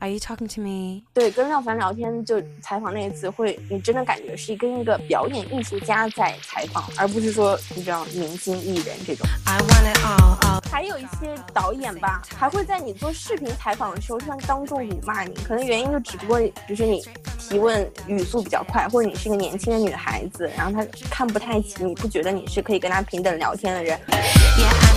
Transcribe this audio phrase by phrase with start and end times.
[0.00, 1.02] Are you talking to me？
[1.12, 9.26] 对，跟廖凡聊天就采访那一次，会你真的感觉是跟一个表演艺术家在采访，而不是说你知道明星艺人这种。
[9.44, 10.70] I want it all, all.
[10.70, 17.04] 还有一些导演吧，还会在你做视频采访的时候，突然当众辱骂你，可能原因就只不过就是你
[17.38, 23.98] 提问语速比较快，或者你是一个年轻的女孩子，然后他看不太起你，不觉得你是可以跟他平等聊天的人。
[24.08, 24.89] Yeah.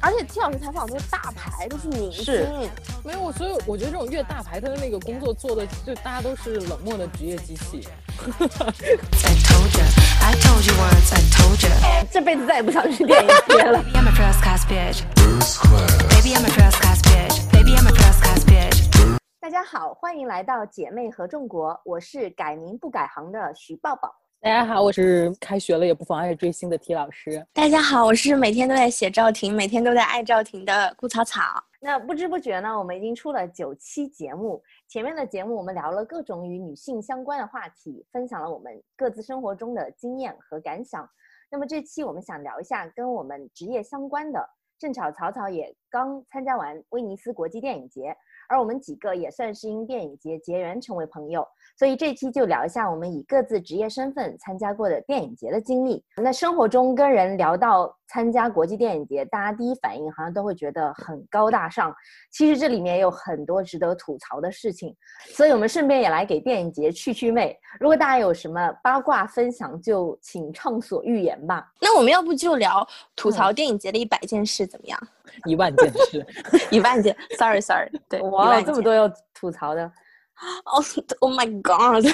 [0.00, 2.34] 而且 T 老师采访都是大牌，都是明星，
[3.04, 7.86] 没有，所以我觉得这种越大牌，他的那个工作做的就大家都是冷漠的职业机器。
[8.18, 9.84] I told you.
[10.20, 11.12] I told you once.
[11.12, 11.70] I told you.
[12.10, 13.84] 这辈子再也不想去电影节了。
[19.40, 24.14] 大家好，欢迎来到姐妹合众国，我是改名不改行的徐抱抱。
[24.40, 27.44] 大家好，我是开学了也不妨碍追星的 T 老师。
[27.52, 31.42] 大家好，我是每天都在写赵婷，每天都在爱赵婷的顾草草。
[31.80, 34.62] 那不知不觉呢，我们已经出了九期节目。
[34.86, 41.06] 前面的节目我们聊了各种与女性相关的话题，分享了我们各自生活中的经验和感想。
[41.50, 44.48] 那么这期我们想聊一下跟我们职业相关的。
[44.78, 48.16] 正巧草草也刚参加完威尼斯国际电影节，
[48.48, 51.46] 而我们几个也算是因电影节结缘成为朋友，
[51.78, 56.02] 所以这期就聊一下我们以各自职业身份参加过的电影节的经历。
[56.16, 61.94] 那生活中跟人聊到参加国际电影节，大家第一反应好像都会觉得很高大上，
[62.32, 64.96] 其实这里面也有很多值得吐槽的事情，
[65.34, 67.56] 所以我们顺便也来给电影节去去魅。
[67.78, 71.70] 如果大家有什么八卦分享，就请畅所欲言吧。
[71.80, 74.98] 那我们要不就聊吐槽电影节的一百件事，怎么样？
[75.44, 76.26] 一万件事，
[76.72, 79.84] 一万件，sorry sorry，对，一哇，这么多要吐槽的，
[80.64, 80.80] 哦、
[81.20, 82.10] oh, my god！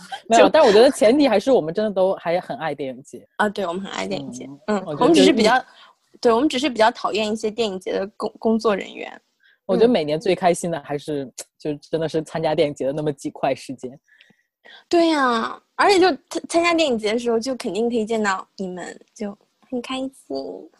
[0.28, 0.48] 没有。
[0.48, 3.26] 但我觉得前提还是我们真的都还很爱电影节。
[3.36, 5.52] 啊，对，我们很爱电影节，嗯嗯，我们只是比较，
[6.20, 9.20] 对我们只是比较讨厌一些电影节的工工作人员。
[9.66, 13.98] 我觉得每年最开心的还是就真的是参加电影节的那么几块时间。
[14.88, 19.36] 对呀、而且就参参加电影节的时候，就肯定可以见到你们，就
[19.68, 20.10] 很开心，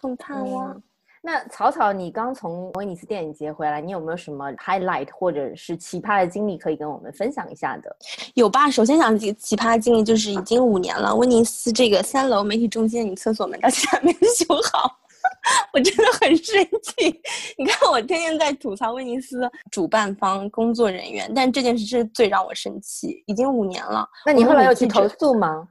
[0.00, 0.82] 很盼望。
[1.26, 7.94] 嗯那草草，你刚从威尼斯电影节回来，你有没有什么 highlight 或者是奇葩的经历可以跟我们分享一下的？
[8.34, 8.70] 有吧？
[8.70, 14.88] 首先想起奇葩经历，就是已经五年了，威尼斯这个三楼媒体中心的女厕所门到现在没有修好，
[15.74, 17.20] 我真的很生气。
[17.58, 23.20] 你看，我天天在吐槽威尼斯主办方工作人员，但这件事是最让我生气。
[23.26, 25.66] 已经五年了，那你后来有去投诉吗？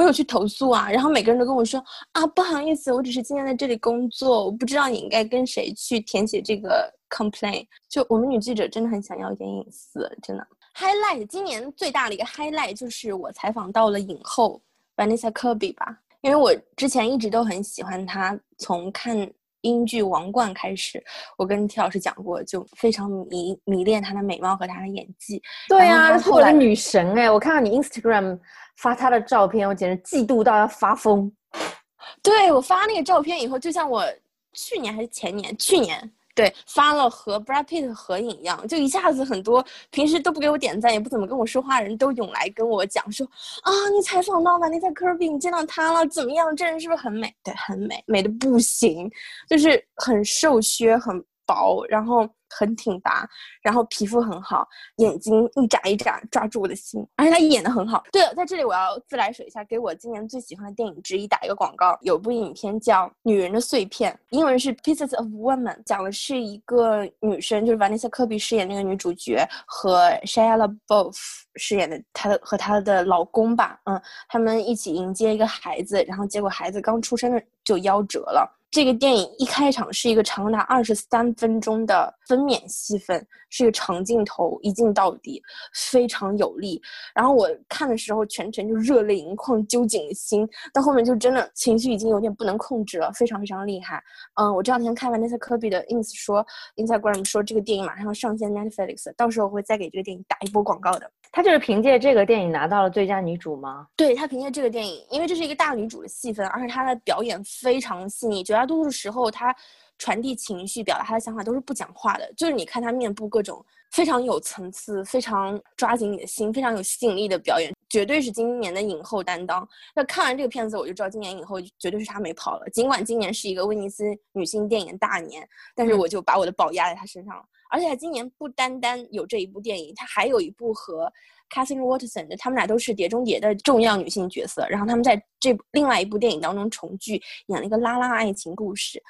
[0.00, 1.78] 我有去投诉啊，然后每个人都跟我说
[2.12, 7.66] 啊，不好意思，我只是今天在这里工作，我不知道你应该跟谁去填写这个 complaint。
[7.86, 10.46] 就我们女记者真的很想要一点隐私，真的。
[10.74, 14.58] highlight 今年最大的一个 highlight 就是我采访到了影后
[14.96, 19.30] Vanessa Kirby 吧，因为我之前一直都很喜欢她，从看
[19.62, 21.02] 英剧《王冠》开始，
[21.36, 25.42] 我跟 T 老师讲过，就非常迷迷恋她的美貌和她的演技。
[25.68, 28.38] 对呀、后她后来她是我的女神哎、我看到你 Instagram
[28.76, 31.30] 发她的照片，我简直嫉妒到要发疯。
[32.22, 34.04] 对我发那个照片以后，就像我
[34.52, 43.26] 去年还是前年，去年对发了和 Brad Pitt 合影一样，就一下子很多平时都不给我点赞，也不怎么跟我说话的人都涌来跟我讲说
[43.62, 46.54] 啊，你采访到 Vanessa Kirby，你见到他了，怎么样？
[46.54, 47.34] 这人是不是很美？
[47.42, 49.10] 对，很美，美的不行，
[49.48, 53.26] 就是很瘦削，很薄，然后很挺拔，
[53.62, 54.66] 然后皮肤很好，
[54.96, 58.02] 眼睛一眨一眨，抓住我的心，而且他演的很好。
[58.12, 61.96] 对了，在这里我要自来水一下，给我今年最喜欢的电影之一打一个广告。
[62.02, 71.16] 有部影片叫《女人的碎片》，英文是 Pieces of Woman，讲的是一个女生，就是 Vanessa Kirby 饰演那个女主角和 Shia LaBeouf
[71.56, 78.59] 饰演的她的和她的老公吧，嗯，他们一起迎接一个孩子，然后结果孩子刚出生的就夭折了。
[78.70, 85.42] 这个电影一开场是一个长达二十三分钟的分娩戏份，是一个长镜头，一镜到底，
[85.74, 86.80] 非常有力。
[87.12, 90.48] 然后我看的时候全程就热泪盈眶，揪紧了心。
[90.72, 94.00] 到后面就真的情绪已经有点不能控制了，非常非常厉害。
[94.40, 101.10] 嗯，我这两天看完那次科比的 ins 说，Instagram 说这个电影马上要上线 Netflix，到时候我会再给这个电影打一波广告的。
[101.32, 103.86] 她就是凭借这个电影拿到了最佳女主吗？
[103.96, 109.54] 对她凭借这个电影，因为这是一个大女主的戏份，而且她的表演非常细腻，绝大多数时候她
[109.98, 119.68] 传递情绪、表达她的想法都是不讲话的，就是你看她面部各种非常有层次、非常抓紧你的心、非常有吸引力的表演，绝对是今年的影后担当。
[119.94, 122.68] 那看完这个片子，我就知道今年影后绝对是她没跑了。
[122.70, 127.42] 尽管今年是一个威尼斯女性电影大年，但是嗯我就把我的宝压在她身上了。
[127.70, 131.10] 而且她今年不单单有这一部电影，她还有一部和
[131.48, 134.66] Catherine Watterson 的，他们俩都是《碟中谍》的重要女性角色。
[134.68, 139.02] 然后他们在这部另外一部电影当中重聚，演了一个拉拉爱情故事。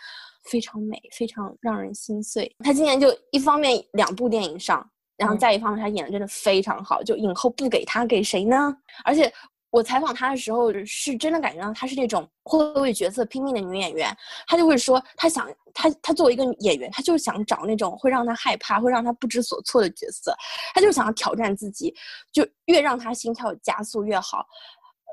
[0.44, 2.50] 非常美，非常让人心碎。
[2.64, 8.74] 他今年就一方面两部电影上，然后嗯再一方面他演的真的非常好，就影后不给他给谁呢？
[9.04, 9.30] 而且
[9.70, 14.14] 我采访他的时候，是真的感觉到她是那种会为角色拼命的女演员。
[14.46, 20.34] 她就会说，她想，她她作为一个演员，她就想找那种会让她害怕、会让她不知所措的角色。
[20.74, 21.94] 她就想要挑战自己，
[22.32, 24.44] 就越让她心跳加速越好。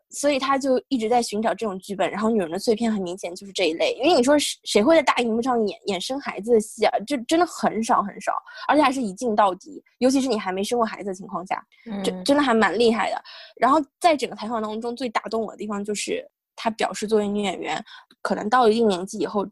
[0.10, 2.10] 所以他就一直在寻找这种剧本。
[2.10, 7.00] 然后《女人的碎片》很明显就是这一类，因为你说谁谁会在大荧幕上演演生孩子的戏啊？
[7.06, 8.34] 这真的很少很少，
[8.68, 11.62] 而且还是一镜到底，尤其是你还没生过孩子的情况下。
[12.04, 13.22] 这嗯真的还蛮厉害的。
[13.58, 16.26] 然后在整个采访当中，最打动我的地方就是
[16.56, 17.84] 他表示，作为女演员，
[18.22, 19.46] 可能到了一定年纪以后，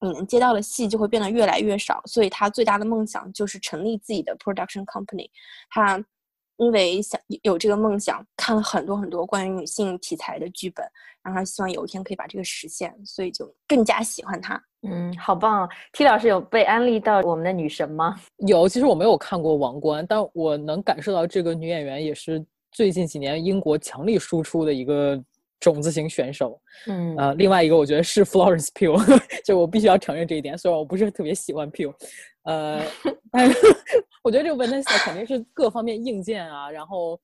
[0.00, 2.00] 你能接到的戏就会变得越来越少。
[2.06, 5.28] 所以他最大的梦想就是成立自己的 production company。
[5.70, 6.02] 她
[6.58, 10.84] 因为想有这个梦想，看了很多很多关于女性题材的剧本，
[11.22, 14.60] 然后希望有一天可以把这个实现，所以就更加喜欢她。
[14.88, 18.16] 嗯，好棒啊！T 老师有被安利到我们的女神吗？
[18.46, 25.20] 有，其实我没有看过《王冠》，但我能感受到这个女演员也是最近几年英国强力输出的一个
[25.58, 26.60] 种子型选手。
[26.86, 31.92] 嗯呃，另外一个我觉得是 Florence Pugh， 就我必须要承认这一点，虽然我不是特别喜欢 Pugh，
[32.46, 32.82] 呃，
[33.30, 33.58] 但是
[34.24, 37.20] 我觉得这个 Vanessa 肯定是各方面硬件啊，然后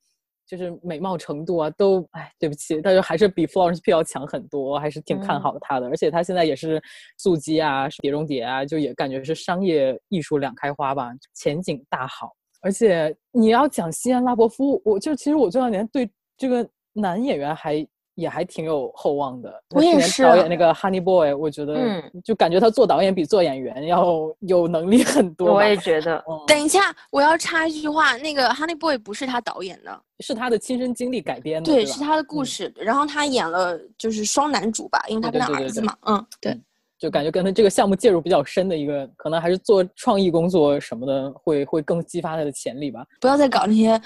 [0.46, 5.86] 就是美貌程度啊，都哎，对不起，但是还是比 Florence Pugh 要强很多，还是挺看嗯好她的。
[5.86, 6.82] 而且她现在也是
[7.18, 12.32] 速激啊、碟中谍啊，就也感觉是商业艺术两开花吧，前景大好。
[12.60, 19.62] 而且你要讲西安拉伯夫，我就其实我这两年对这个男演员还也还挺有厚望的。
[19.70, 24.06] 我也是导演那个 Honey Boy，我觉得嗯就感觉他做导演比做演员要
[24.40, 25.54] 有能力很多。
[25.54, 32.74] 我也觉得， 嗯等一下，我要插一句话，那个《Honey Boy》不是他导演的，是他的亲身经历改编的，对，吧是他的故嗯事。
[32.76, 36.60] 然后他演了就是双男主吧，因为他跟他对对对对对儿子嘛，嗯，对。
[37.02, 43.04] 就感觉跟他这个项目介入比较深的一个，可能还是做创意工作什么的，会会更激发他的潜力吧。
[43.20, 44.00] 不要再搞那些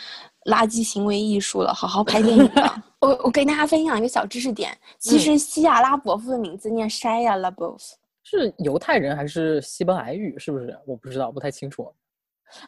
[0.46, 2.82] 垃圾行为艺术了，好好拍电影吧。
[3.00, 7.82] 我我跟大家分享一个小知识点，其实西亚拉伯夫的名字念 Shia LaBeouf。
[8.24, 10.34] 是犹太人还是西班牙语？
[10.38, 10.74] 是不是？
[10.86, 11.92] 我不知道，不太清楚。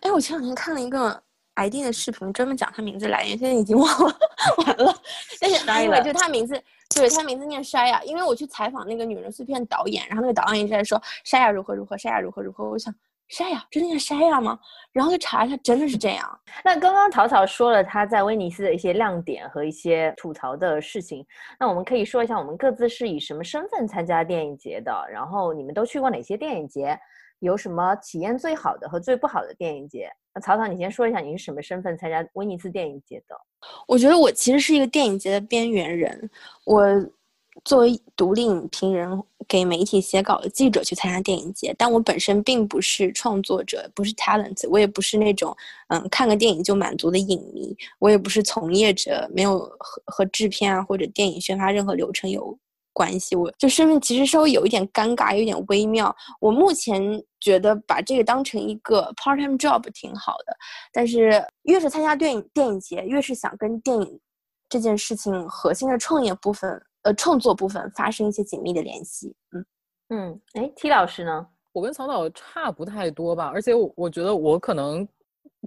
[0.02, 1.19] 哎，我前两天看了一个
[1.54, 4.14] ID 的视频，专门讲他名字来源，现在已经忘了，
[4.66, 4.94] 完了。
[5.40, 6.62] 但是 Shia anyway，就是他名字，
[6.94, 12.93] 对他名字念 Shia，因为我去采访那个《女人碎片》导演，然后那个导演一直在说 Shia 如何如何，Shia 如何如何，我想
[13.31, 14.58] Shia 真的念 Shia 吗？
[14.90, 16.40] 然后就查一下，真的是这样。
[16.64, 21.25] 那刚刚草草说了他在威尼斯的一些亮点和一些吐槽的事情，
[21.61, 26.99] 那我们可以说一下我们各自是以什么身份参加电影节的，然后你们都去过哪些电影节，
[27.40, 30.11] 有什么体验最好的和最不好的电影节？
[30.35, 33.37] 那草草，你先说一下你是什么身份参加威尼斯电影节的？
[33.87, 36.31] 我觉得我其实是一个电影节的边缘人。
[36.64, 36.85] 我
[37.64, 45.55] 作为独立影评人，给媒体写稿的记者去参加电影节，但我本身并不是创作者，不是 talent，我也不是那种
[45.88, 52.56] 嗯看个电影就满足的影迷，我也不是从业者，没有和和制片啊或者电影宣发任何流程有
[52.99, 53.37] 关系。
[53.37, 56.12] 我就身份其实稍微有一点尴尬，有点微妙。
[56.41, 57.00] 我目前
[57.39, 60.56] 觉得把这个当成一个 part time job 挺好的，
[60.93, 64.21] 但是越是参加电影电影节，越是想跟电影
[64.69, 66.69] 这件事情核心的创业部分，
[67.03, 69.33] 呃，创作部分发生一些紧密的联系。
[69.53, 69.67] 嗯，
[70.09, 71.47] 嗯，哎，T 老师呢？
[71.73, 75.06] 我跟曹导差不太多吧，而且我我觉得我可能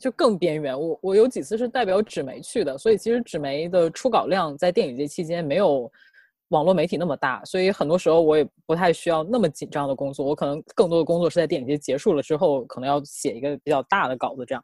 [0.01, 0.77] 就更边缘。
[0.77, 5.89] 我我有几次是代表纸媒去的，所以其实纸媒的出稿量在电影节期间没有
[6.51, 10.25] 网络媒体那么大，所以很多时候我也不太需要那么紧张的工作。
[10.25, 14.63] 我可能更多的工作是在电影节结束了之后，可能要写一个比较大的稿子这样。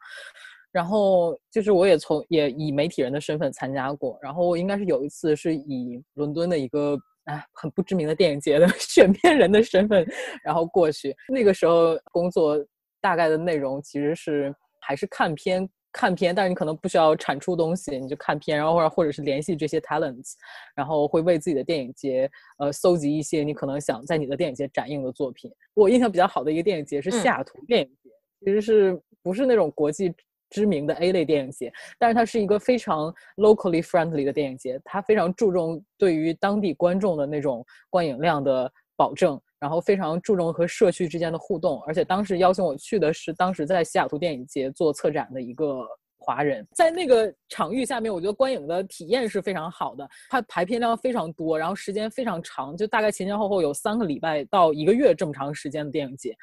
[0.70, 10.06] 然后就是我也从也以媒体人的身份参加过，然后应该是有一次是以伦敦的一个哎很不知名的电影节的 选片人的身份，
[10.44, 11.16] 然后过去。
[11.28, 12.62] 那个时候工作
[13.00, 20.34] 大概的内容其实是还是看片看片，但是你可能不需要产出东西，你就看片，然后或者或者是联系这些 talents，
[20.74, 25.50] 然后会为自己的电影节呃搜集一些你可能想在你的电影节展映的作品。
[25.74, 28.10] 我印象比较好的一个电影节是嗯西雅图电影节，
[28.44, 30.14] 其实是不是那种国际
[30.50, 41.82] 知名的 A 类电影节，但是它是一个非常 locally friendly 的电影节，它非常注重对于当地观众的那种观影量的保证，然后非常注重和社区之间的互动。
[41.86, 45.86] 而且当时邀请我去的是当时在西雅图电影节做策展的一个
[46.18, 56.36] 华人，在那个场域下面，我觉得观影的体验是非常好的，它排片量非常多，然后时间非常长，就大概前前后后有三个礼拜到一个月这么长时间的电影节。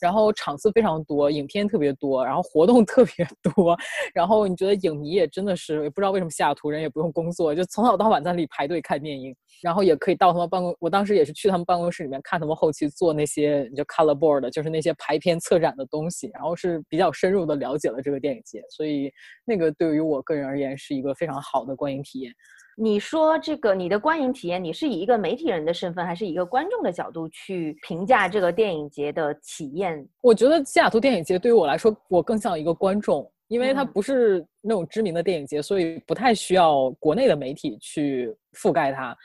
[0.00, 3.76] 然后场次非常多，影片特别多，然后活动 特别多，
[4.14, 19.12] 然后你觉得影迷也真的是也不知道为什么西雅图人也不用工作，就从早到晚在那里排队看电影，然后也可以到他们办公，我当时也是去他们办公室里面看他们后期做那些就 color board，就是那些排片策展的东西，然后是比较深入的了解了这个电影节，所以
[19.44, 22.32] 那个对于我个人而言是一个非常好的观影体验。
[22.80, 30.06] 你说这个你的观影体验，你是以一个媒体人的身份，还是以一个观众的角度去评价这个电影节的体验？
[30.22, 39.16] 我觉得西雅图电影节对于我来说，我更像一个观众，因为它嗯不是那种知名的电影节，所以不太需要国内的媒体去覆盖它。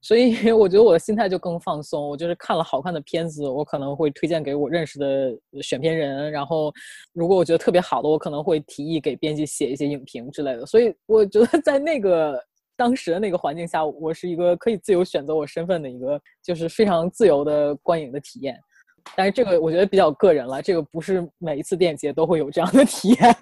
[0.00, 6.72] 所以我觉得我的心态就更放松，我就是看了好看的片子，我可能会推荐给我认识的选片人，然后
[7.12, 10.64] 如果我觉得特别好的，我可能会提议给编辑写一些影评之类的。
[10.64, 12.40] 所以我觉得在那个
[12.76, 18.56] 当时的那个环境下，我是一个可以自由选择我身份的一个，就是非常自由的观影的体验。
[19.16, 23.36] 但是这个我觉得比较个人了，这个不是每一次电影节都会有这样的体验。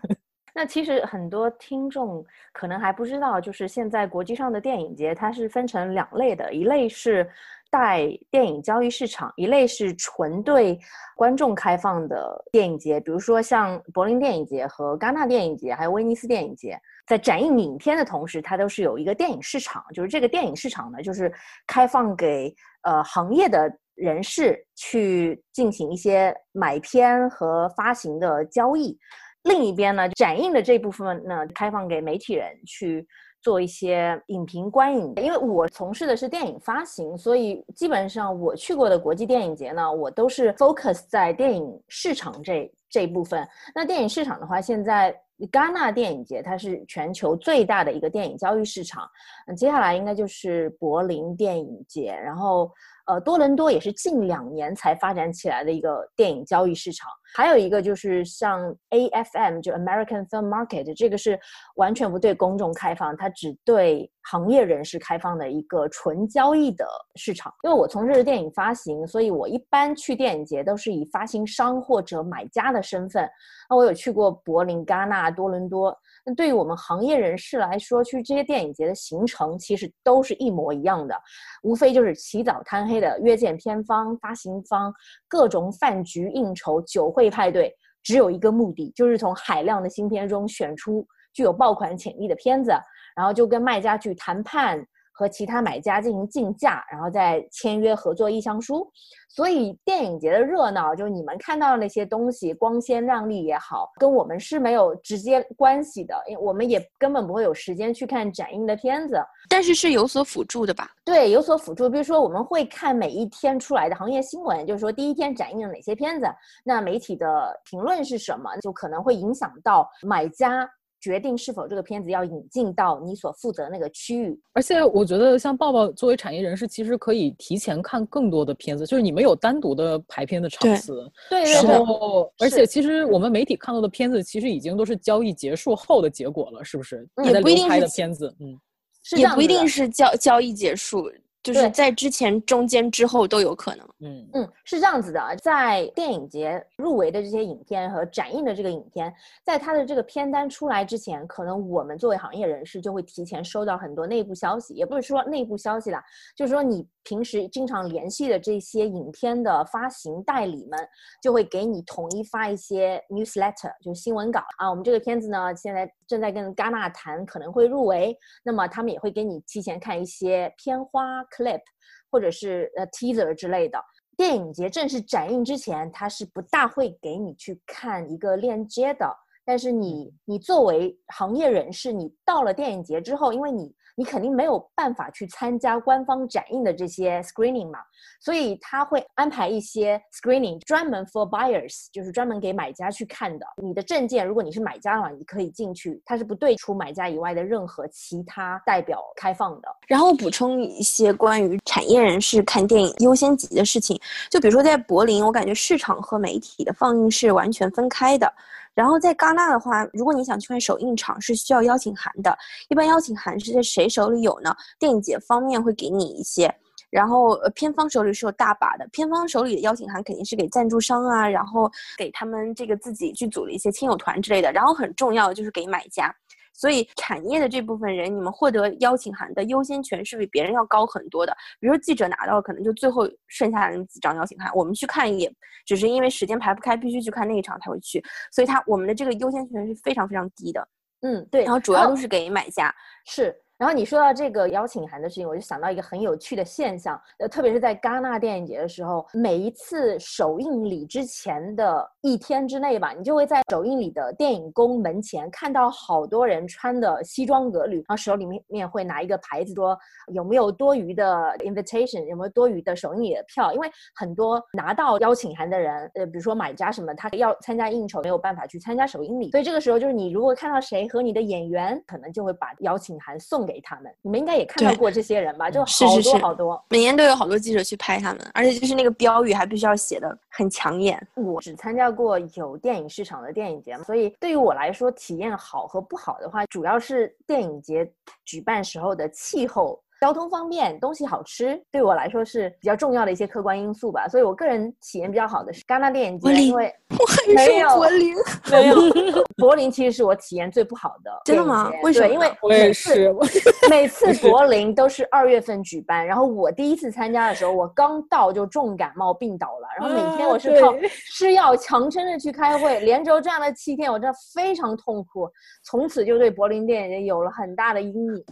[0.57, 7.29] 那其实很多听众可能还不知道，就是现在国际上的电影节它是分成两类的，一类是
[7.71, 10.81] 带电影交易市场，一类是纯对
[11.15, 16.81] 观众开放的电影节，比如说像柏林电影节和戛纳电影节，还有威尼斯电影节。
[17.07, 21.31] 在展映影片的同时，它都是有一个电影市场，就是这个电影市场呢，就是
[21.67, 28.99] 开放给呃行业的人士去进行一些买片和发行的交易。
[29.47, 33.07] 另一边呢，展映的这部分呢，开放给媒体人去
[33.41, 35.12] 做一些影评观影。
[35.17, 43.47] 因为我从事的是电影发行，所以基本上我去过的国际电影节呢，我都是 focus 在电影市场这这一部分。
[43.75, 45.15] 那电影市场的话，现在
[45.52, 49.07] 戛纳电影节它是全球最大的一个电影交易市场，
[49.47, 52.73] 嗯，接下来应该就是柏林电影节，然后
[53.07, 61.38] 呃多伦多也是近两年才发展起来的一个电影交易市场，还有一个就是像 AFM 就 American Film Market，这个是
[61.75, 67.52] 完全不对公众开放，它只对行业人士开放的一个纯交易的市场。
[67.62, 73.28] 因为我从事电影发行，所以我一般去电影节都是以发行商或者买家的身份。
[73.71, 75.97] 那我有去过柏林、戛纳、多伦多。
[76.25, 81.14] 那对于我们行业人士来说，去这些电影节的行程其实都是一模一样的，
[81.62, 84.92] 无非就是起早贪黑的约见片方、发行方，
[85.28, 92.73] 各种饭局应酬、酒会派对，只有一个目的，就是从海量的新片中选出具有爆款潜力的片子，
[93.17, 94.87] 然后就跟卖家去谈判。
[95.19, 98.87] 和其他买家进行竞价，然后再签约合作意向书。
[99.31, 109.19] 所以电影节的热闹，就是你们看到的那些东西，光鲜亮丽也好，跟我们是没有直接关系的，因为我们也根本不会有时间去看展映的片子。
[109.49, 110.91] 但是是有所辅助的吧？
[111.03, 111.89] 对，有所辅助。
[111.89, 116.27] 比如说，我们会看每一天出来的行业新闻，就是说第一天展映了哪些片子，
[116.63, 120.69] 那媒体的评论是什么，就可能会影响到买家。
[121.00, 137.07] 决定是否这个片子要引进到你所负责那个区域，而且我觉得像抱抱作为产业人士，其实可以提前看更多的片子，就是你们有单独的排片的场次，对对然对，后而且其实我们媒体看到的片子，其实已经都是交易结束后的结果了，是不是？
[137.25, 138.59] 也不一定是的片子，嗯，
[139.03, 141.11] 是这也不一定是交交易结束，
[141.53, 143.87] 就是在之前、中间、之后都有可能。
[144.00, 149.12] 嗯嗯，是这样子的，在电影节入围的这些影片和展映的这个影片，
[149.45, 156.03] 在它的这个片单出来之前，可能我们作为行业人士就会提前收到很多内部消息，也不是说内部消息啦，
[156.35, 160.79] 就是说你平时经常联系的这些影片的发行代理们，
[161.23, 164.69] 就会给你统一发一些 newsletter，就是新闻稿啊。
[164.69, 171.63] 我们这个片子呢，现在正在跟戛纳谈，可能会入围，那么他们也会给你提前看一些片花 clip。
[172.09, 173.79] 或者是呃 teaser 之类的。
[174.17, 179.13] 电影节正式展映之前，他是不大会给你去看一个链接的。
[179.45, 187.79] 但是你你作为行业人士，你到了电影节之后，因为你你肯定没有办法去参加官方展映的这些 screening 嘛，
[188.21, 193.47] 所以他会安排一些 screening 专门 for buyers，就是专门给买家去看的。
[193.62, 199.69] 你的证件，如果你是买家的话，你可以进去，它是不对除买家以外的任何其他代表开放的。
[199.87, 203.99] 然后补充一些关于产业人士看电影优先级的事情，
[204.31, 208.31] 就比如说在柏林，我感觉市场和媒体的放映是完全分开的。
[208.76, 212.37] 然后在戛纳的话，如果你想去看首映场，是需要邀请函的。
[212.68, 214.54] 一般邀请函是在谁手里有呢？
[214.78, 216.54] 电影节方面会给你一些，
[216.90, 218.87] 然后呃片方手里是有大把的。
[218.92, 224.52] 片方手里的邀请函肯定是给赞助商啊，然后给他们这个自己剧组的一些亲友团之类的。
[224.52, 226.14] 然后很重要的就是给买家。
[226.57, 231.37] 所以产业的这部分人，你们获得邀请函的优先权是比别人要高很多的。
[231.61, 235.31] 比如说记者拿到可能就最后剩下的那几张邀请函，我们去看也
[235.67, 240.67] 只是因为时间排不开，必须去看那一场才会去，所以他我们的这个优先权是非常非常低的。
[241.03, 242.75] 嗯，对，然后主要都是给买家。
[243.05, 243.35] 是。
[243.59, 259.75] 然后你说到这个邀请函的事情，我就想到一个很有趣的现象，呃，特别是在戛纳电影节的时候，每一次首映礼之前的一天之内吧，你就会在首映礼的电影宫门前看到好多人穿的西装革履，然后手里面面会拿一个牌子说
[260.13, 273.46] 有没有多余的 invitation，有没有多余的首映礼的票，因为很多拿到邀请函的人，呃，比如说买家什么，他要参加应酬没有办法去参加首映礼，所以这个时候就是你如果看到谁和你的演员，可能就会把邀请函送。
[273.47, 275.50] 给他们，你们应该也看到过这些人吧？
[275.50, 281.00] 就好多好多，每年都有好多记者去拍他们，而且就是那个标语还必须要写的很抢眼。
[281.15, 287.91] 我只参加过有电影市场的电影节，所以对于我来说，体验好和不好的话，主要是电影节
[288.25, 289.81] 举办时候的气候。
[290.00, 294.07] 交通方便，东西好吃，对我来说是比较重要的一些客观因素吧。
[294.09, 296.73] 所以我个人体验比较好的是戛纳电影节，因为
[297.35, 298.15] 没有柏林，
[298.50, 301.11] 没有柏林，其实是我体验最不好的。
[301.25, 301.73] 真的吗？
[301.83, 302.09] 为什么？
[302.09, 303.15] 因为我也是，
[303.71, 310.75] 每次柏林都是二月份举办，然后我第一次参加的时候，我刚到就重感冒病倒了，然后每天我是靠
[311.15, 315.29] 吃药强撑着去开会，连轴转了七天，我真的非常痛苦，
[315.65, 318.25] 从此就对柏林电影节有了很大的阴影。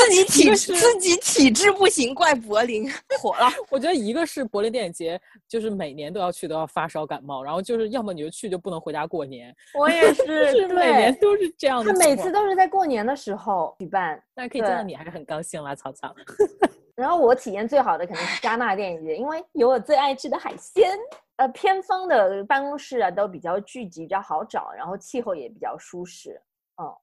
[0.00, 1.44] 自己体自己。
[1.44, 2.90] 体质不行，怪柏林
[3.20, 3.48] 火了。
[3.70, 9.54] 我觉得一个是柏林电影节，就是每年都要去，都要发烧感冒，然后就是要么你就去，就不能回家过年。
[9.74, 11.92] 我也是， 每年都是这样的。
[11.92, 16.14] 他每次都是在过年的时候举办，但是可以见到你还是很高兴啦，草草。
[16.94, 20.90] 然后我体验最好的肯定是戛纳电影节，因为有我最爱吃的海鲜。
[21.36, 26.38] 呃，偏方的办公室啊都比较聚集，比较好找，然后气候也比较舒适。
[26.76, 26.94] 嗯，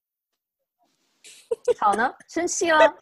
[1.80, 2.96] 好呢，生气了。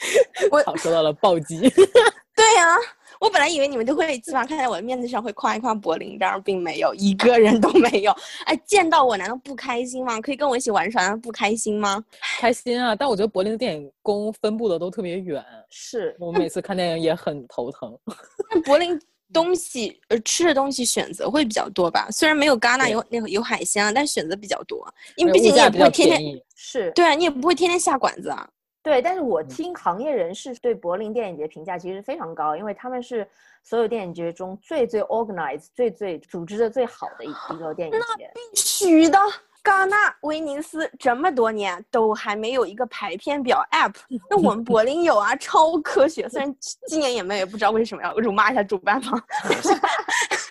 [0.50, 1.60] 我好受到了暴击。
[2.38, 2.76] 对呀，
[3.20, 8.14] 我本来以为你们都会起码看在我的面子上会夸一夸柏林，然而并没有一个人都没有。
[8.44, 10.20] 哎，见到我难道不开心吗？
[10.20, 12.02] 可以跟我一起玩耍，难道不开心吗？
[12.38, 12.94] 开心啊！
[12.94, 17.98] 但我觉得柏林的电影宫分布的都特别远，是我每次看电影也很头疼。
[18.54, 18.96] 那柏林
[19.32, 22.08] 东西呃吃的东西选择会比较多吧？
[22.12, 24.86] 虽然没有戛纳有那个有海鲜啊，但选择比较多，
[25.16, 28.48] 因为毕竟你也不会天天是对啊，你也不会天天下馆子啊。
[28.82, 33.28] 对，但是我听行业人士对柏林电影节评价其实非常高，因为他们是
[33.62, 37.98] 所有电影节中最最 organized、最最组织的最好的一一个电影节。
[37.98, 39.18] 那必须的，
[39.64, 43.94] 戛纳、威尼斯这么多年都还没有一个排片表 app，
[44.30, 46.26] 那我们柏林有啊，超科学。
[46.28, 49.20] 虽然今年也没有，也不知道为什么要辱骂一下主办方。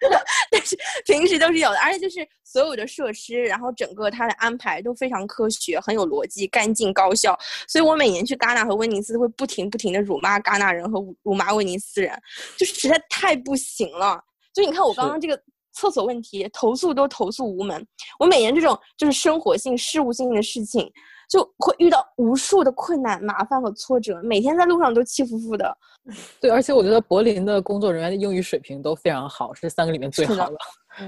[0.51, 7.37] 但是平时都是有的，而且就是所有的设施，然后整个它的安排都非常科学，很有逻辑，干净高效。
[7.67, 12.17] 所以我每年去戛纳和威尼斯会不停不停的辱骂戛纳人和辱骂威尼斯人，
[12.57, 14.21] 就是实在太不行了。
[14.53, 15.39] 就你看我刚刚这个
[15.73, 17.85] 厕所问题，投诉都投诉无门。
[18.19, 20.91] 我每年这种就是生活性、事务性的事情。
[21.27, 25.77] 就会遇到无数的困难、麻烦和挫折，每天在路上都气呼呼的。
[26.39, 30.57] 对，而且我觉得柏林的工作人员的英语水平都非常好，是三个里面最好的。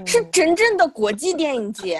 [0.04, 1.98] 是真正的国际电影节，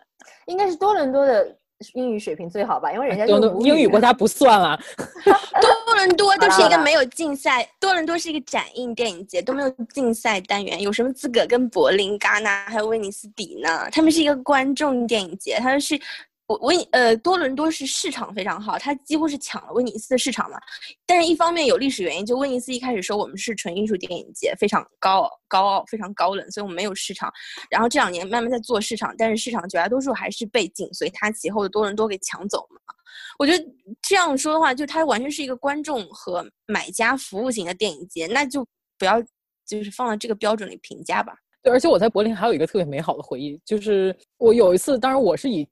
[0.46, 1.56] 应该是多伦多的
[1.94, 2.92] 英语水平最好吧？
[2.92, 4.78] 因为人家英语国家不算啊。
[5.60, 13.88] 多伦多都是一个没有竞赛，多伦多是一个展映电影节，都没有竞赛单元，有什么资格跟柏林、戛纳还有威尼斯比呢？
[13.90, 15.98] 他们是一个观众电影节，他们是。
[16.58, 20.58] 威呃多伦多是市场非常好，它几乎是抢了威尼斯的市场嘛。
[21.06, 27.32] 但是，一方面有历史原因，就威尼斯一开始说我们是纯艺术电影节，非常高高傲，非常高冷，所以我们没有市场。
[27.70, 32.80] 然后这两年慢慢在做市场，但是市场绝大多数还是被紧随它其后的多伦多给抢走了。
[33.38, 33.64] 我觉得
[34.00, 38.66] 这样说的话，就它完全是一个观众和买家服务型的电影节，那就
[38.98, 39.22] 不要
[39.66, 41.34] 就是放到这个标准里评价吧。
[41.62, 45.68] 对，而且我在柏林还有一个特别美好的回忆，就是我有一次，当然我是以。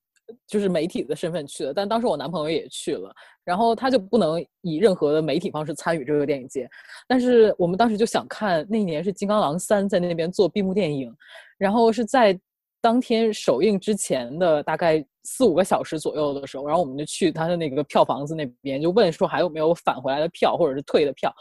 [0.46, 3.12] 就是媒体的身份去的，但当时我男朋友也去了，
[3.44, 6.68] 然后他就不能以任何的媒体方式参与这个电影节。
[7.08, 11.14] 但是我们当时就想看，那一年是《金刚狼三》在那边做闭幕电影，
[11.58, 12.38] 然后是在
[12.80, 21.32] 当天首映之前的大概四五个小时左右的时候，然后我们就去他的那个票房子那边，就问说还有没有返回来的票或者是退的票，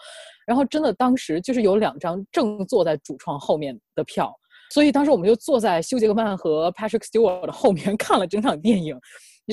[0.46, 4.34] 然后真的当时就是有两张正坐在主创后面的票。
[4.70, 9.00] 所以当时我们就坐在休·杰克曼和 Patrick Stewart 的后面 看了整场电影，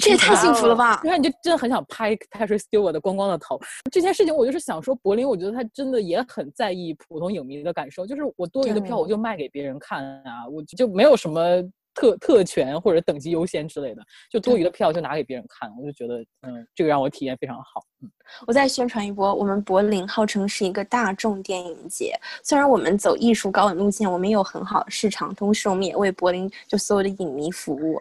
[0.00, 1.00] 这也太幸福了吧！
[1.02, 3.58] 你看，你就真的很想拍 Patrick Stewart 的光光的头。
[3.90, 11.40] 这件事情，我就是想说，柏林，我觉得他真的也很在意普通影迷的感受，就是我多余的票我就卖给别人看啊，我就没有什么
[11.96, 17.82] 特特权或者等级优先之类的，就多余的票就拿给别人看，我就觉得嗯，这个让我体验非常好。
[18.02, 18.10] 嗯，
[18.46, 28.00] 我再宣传一波，我们柏林号称是一个大众电影节，虽然我们走艺术高冷路线，我们也有很好的市场，同时我们也为柏林就所有的影迷服务。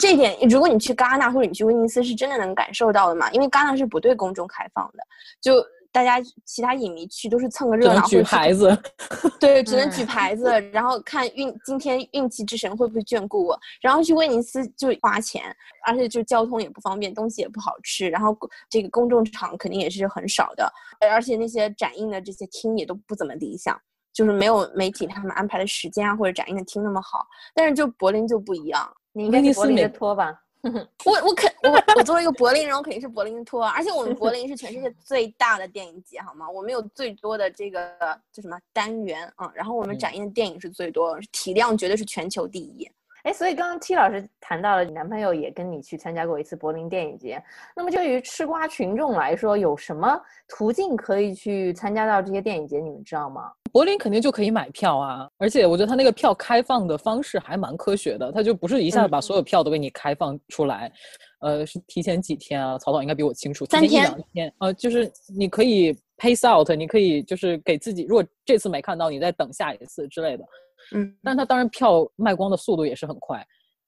[0.00, 3.30] 这一点，如果你去戛纳或者你去威尼斯，是真的能感受到的嘛？
[3.32, 5.04] 因为戛纳是不对公众开放的，
[5.40, 5.54] 就。
[5.94, 8.76] 大家其他影迷去都是蹭个热闹，举牌子，
[9.38, 13.56] 对，只能举牌子，然后看运今天运气之神会不会眷顾我。
[13.80, 15.44] 然后去威尼斯就花钱，
[15.86, 18.36] 而且就交通也不方便，东西也不好吃，然后
[18.68, 20.68] 这个公众场肯定也是很少的，
[21.08, 23.80] 而且那些展映的这些厅也都不怎么理想，
[24.12, 27.24] 就是没有媒体他们安排的时间啊或者展映的厅那么好。
[27.54, 30.40] 但是就柏林就不一样，你应该去柏林的托吧。
[31.04, 36.48] 我我肯我我作为一个柏林人，我肯定是柏林托，而且我们柏林是全世界 最大的电影节，好吗？
[36.48, 37.94] 我们有最多的这个
[38.32, 42.90] 叫什么单元啊，然后我们展映的电影是最多，体量绝对是全球第一。
[43.24, 47.42] 哎，所以刚刚 T 老师谈到了，你男朋友也跟你去参加过一次柏林电影节。
[47.74, 52.80] 那么，对于吃瓜群众来说，有什么途径可以去参加到这些电影节？
[52.80, 53.50] 你们知道吗？
[53.72, 60.92] 柏林肯定就可以买票啊，而且我觉得他那个票开放的方式还蛮科学的，他就不是一下子把所有票都给你开放出来，
[61.40, 62.78] 呃，是提前几天啊？
[62.78, 70.44] 曹导应该比我清楚，提前一两天，呃，就是你可以 pace out，你可以就是给自己，如果这次没看到，你再等下一次之类的。
[70.92, 73.42] 嗯，但他当然票卖光的速度也是很快，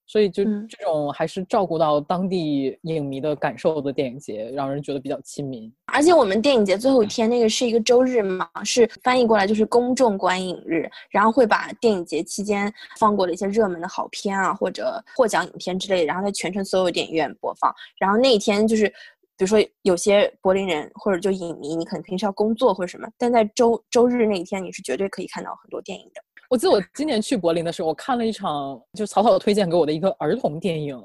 [0.06, 5.70] 所以就这种还是照顾到当地影迷的感受的电影节，让人觉得比较亲民。
[5.92, 17.70] 而且我们电影节最后一天那个是一个周日嘛，是翻译过来就是公众观影日，然后会把电影节期间放过的一些热门的好片啊，或者获奖影片之类，然后在全城所有电影院播放。
[17.98, 18.92] 然后那一天就是，
[19.36, 26.22] 比如说有些柏林人或者就影迷，你可能平时要工作或者什么，但在周周日那一天，你是绝对可以看到很多电影的。
[26.48, 30.96] 我记得我今年去柏林的时候，我看了一场，就草草的推荐给我的一个儿童电影，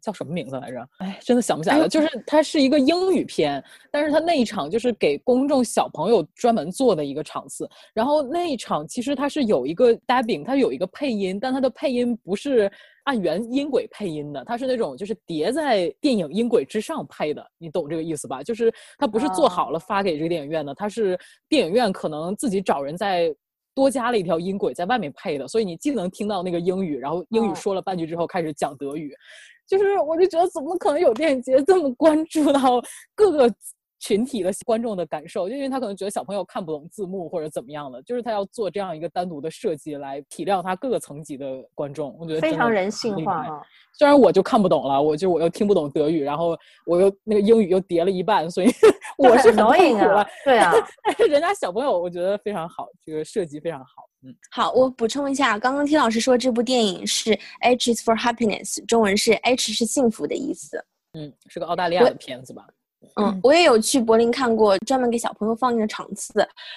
[0.00, 0.88] 叫什么名字来着？
[0.98, 1.88] 哎，真的想不起来了。
[1.88, 7.68] 就是它是一个英语片，但是它那一场就是给公众小朋友专门做的一个场次。
[7.94, 12.70] 然后那一场其实它是有一个 dubbing，它有一个配音，但它的配音不是
[13.04, 17.44] 按原音轨配音的，它是那种就是叠在电影音轨之上配的。
[17.58, 18.42] 你懂这个意思吧？
[18.42, 23.34] 就是它不是做好了发给这个电影院的，它是电影院可能自己找人在。
[23.72, 29.14] 多加了一条音轨在外面配的，所以你既能听到那个英语，然后英语说了半句之后开始讲德语，
[29.78, 32.82] 就是我就觉得怎么可能有电影节这么关注到
[33.14, 33.54] 各个。
[34.02, 42.16] 群体的观众的感受，就因为他可能觉得小朋友看不懂字幕或者怎么样的，就是他要做这样一个单独的设计来体谅他各个层级的观众。
[42.18, 43.60] 我觉得非常人性化啊。
[43.92, 46.56] 虽然我就看不懂了，我就我又听不懂德语，然后
[46.86, 48.68] 我又那个英语又叠了一半，所以
[49.28, 50.26] 我是很痛苦了。
[50.44, 50.72] 对啊，
[51.04, 54.08] 但是人家小朋友我觉得非常好，这个设计非常好。
[54.22, 60.82] 嗯，好，我补充一下，刚刚听老师说这部电影是 H is for happiness，中文是 H 是幸福的意思。
[61.14, 62.66] 嗯，是个澳大利亚的片子吧？
[63.16, 66.32] 嗯，我也有去柏林看过专门给小朋友放映的场次，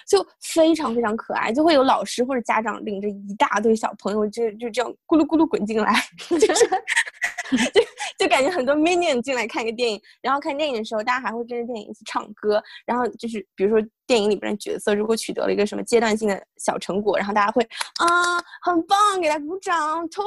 [0.08, 5.94] 就非常非常可爱，就会有老师或者家长领着一大堆小朋友，就就这样咕噜咕噜滚进来，
[6.30, 6.66] 就 是
[7.74, 7.82] 就
[8.20, 17.62] 就感觉很多 minion 进来看一个电影，然后看电影的时候，大家还会跟着电影一起唱歌，然后就是比如说电影里边的角色如果取得了一个什么阶段性的小成果，然后大家会
[17.98, 20.22] 啊很棒，给他鼓掌，特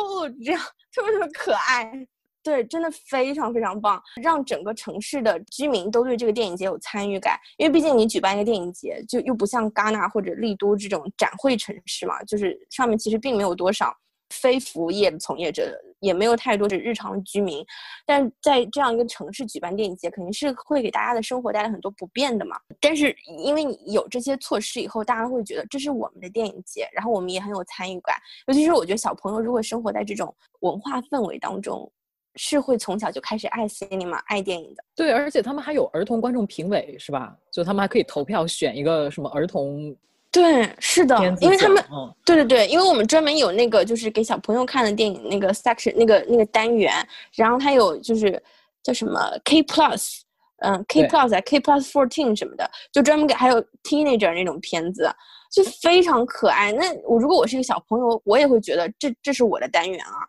[0.44, 0.60] 这样
[0.94, 2.06] 特别特别可爱。
[2.42, 7.36] 对，真的非常非常棒，让整个城市的居民都对这个电影节有参与感。
[7.56, 13.92] 因为毕竟你举办一个电影节，就又不像戛纳或者丽都这种展会城市嘛，就是上面其实并没有多少
[14.30, 17.64] 非服务业的从业者，也没有太多是日常居民。
[18.04, 22.56] 但在这样一个城市举办电影节，肯定是会给大家的生活带来很多不便的嘛。
[22.80, 28.16] 但是因为你有这些措施以后，大家会觉得这是我们的电影节，然后我们也很有参与感。
[28.46, 31.90] 尤其是我觉得小朋友如果生活在这种文化氛围当中。
[32.38, 34.84] 是会从小就开始爱 cinema、爱电影的。
[34.94, 37.34] 对，而且他们还有儿童观众评委，是吧？
[37.50, 39.96] 就他们还可以投票选一个什么儿童。
[40.36, 41.82] 对，是的，因为他们，
[42.22, 46.92] 对对对，因为我们专门有那个就是给小朋友看的电影那个 section 那个那个单元，
[47.34, 48.42] 然后它有就是
[48.82, 50.20] 叫什么 K plus，
[50.58, 55.10] 嗯，K plus 啊，K plus fourteen 什么的，就专门给还有 teenager 那种片子，
[55.50, 56.70] 就非常可爱。
[56.70, 60.20] 那我如果我是一个小朋友，我也会觉得这这是我的单元啊。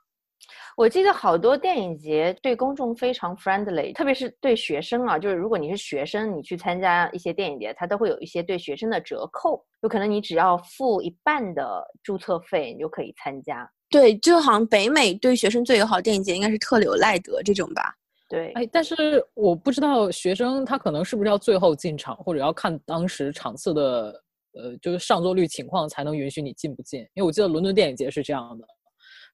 [0.78, 13.68] 我记得好多电影节对公众非常 friendly，特别是对学生啊，就是如果你是学生，你去参加一些电影节，它都会有一些对学生的折扣，有可能你只要付一半的注册费，你就可以参加。
[13.90, 17.96] 对，就好像北美对学生最友好电影节应该是特柳赖德这种吧？
[18.30, 27.00] 对，哎，但是我不知道学生他可能是不是要最后进场，或者要看当时场次的呃，就是上座率情况才能允许你进不进？
[27.16, 28.68] 因为我记得伦敦电影节是这样的。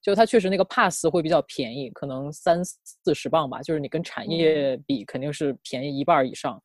[0.04, 6.62] 就它确实那个 pass 会比较便宜，可能三四十磅吧，就是你跟产业比肯定是便宜一半以上。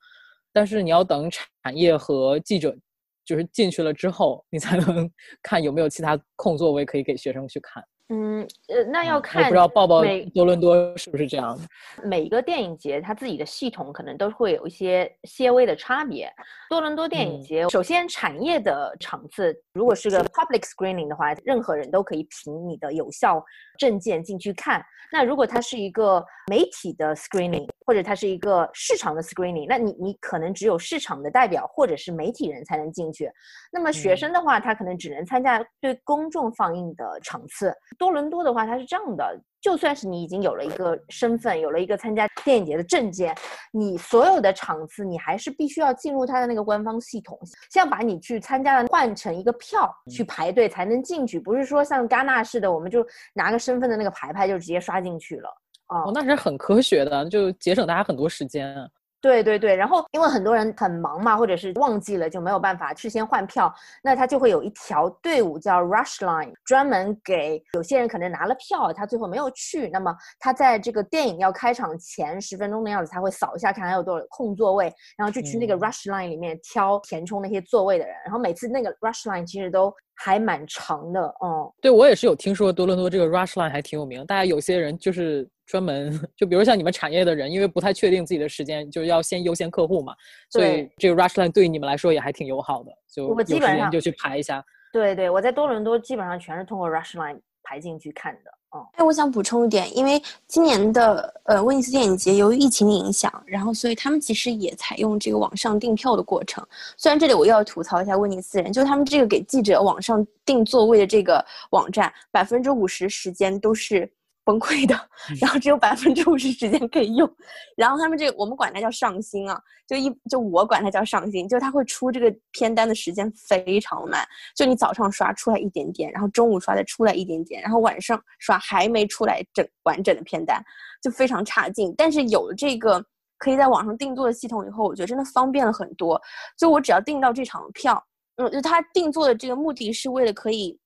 [0.51, 2.75] 但是你要等产业和记者
[3.23, 5.09] 就是进去了之后，你才能
[5.41, 7.81] 看有没有其他空座位可以给学生去看。
[8.11, 10.01] 嗯，呃，那要我看不知道抱抱
[10.33, 11.63] 多伦多是不是这样的。
[12.03, 16.27] 每一个电影节它自己的系统可能都会有一些些微的差别。
[16.69, 23.43] 多伦多电影嗯节，首先产业的场次，如果是个 public screening 的话，任何人都可以凭你的有效
[23.77, 24.83] 证件进去看。
[25.11, 33.29] 那如果它是一个媒体的 screening，或者它是一个市场的 screening，那你你可能只有市场的代表或者是媒体人才能进去。
[33.71, 37.71] 那么学嗯生的话，他可能只能参加对公众放映的场次。
[37.99, 43.35] 多伦多的话，它是这样的，就算是你已经有了一个身份，有了一个参加电影节的证件，
[43.73, 47.37] 你所有的场次，你还是必须要进入它的那个官方系统，
[47.69, 55.49] 像把你去参加的换成一个票去排队才能进去，不是说像戛纳似的，我们就拿个身份的那个牌牌就直接刷进去了。
[55.87, 58.87] 啊、哦，那是很科学的，就节省大家很多时间啊。
[59.21, 81.71] 对对对，然后因为很多人很忙嘛，或者是忘记了就没有办法事先换票，那他就会有一条队伍叫 rush line，专门给有些人可能拿了票，他最后没有去，那么他在这个电影要开场前十分钟的样子，他会扫一下看还有多少空座位，然后就去那个嗯 rush line 里面挑填充那些座位的人，然后每次那个 rush line 其实都还蛮长的，嗯。
[81.81, 90.15] 对我也是有听说多伦多这个 rush line 还挺有名，大家有些人就是专门就比如像你们产业的人，因为不太确定自己的时间，就要先优先客户嘛，
[90.49, 94.65] 所以这个 rush line 对于你们来说也还挺友好的，就我有时基本上间就去排一下。
[94.91, 98.83] 对对，我在多伦多基本上全是通过 rush line 排进去看的，嗯。
[98.93, 106.65] 哎，我想补充一点，因为今年的呃威尼斯电影节由于疫情的影响，然后所以他们其实也采用这个网上订票的过程。
[106.97, 114.11] 虽然这里我又要吐槽一下威尼斯人，就是他们这个给记者网上订座位的这个网站，百分之五十时间都是
[114.49, 114.99] 崩溃的，
[115.39, 117.31] 然后只有百分之五十时间可以用。
[117.77, 130.59] 然后他们这个我们管它叫上新啊，就一就我管它叫上新，就是它会出这个片单的时间非常慢，就你早上刷出来一点点，然后中午刷再出来一点点，然后晚上刷还没出来整完整的片单，
[131.03, 131.93] 就非常差劲。
[131.95, 132.99] 但是有了这个
[133.37, 136.19] 可以在网上定做的系统以后，我觉得真的方便了很多。
[136.57, 138.03] 就我只要订到这场票，
[138.37, 140.79] 嗯，就他定做的这个目的是为了可以。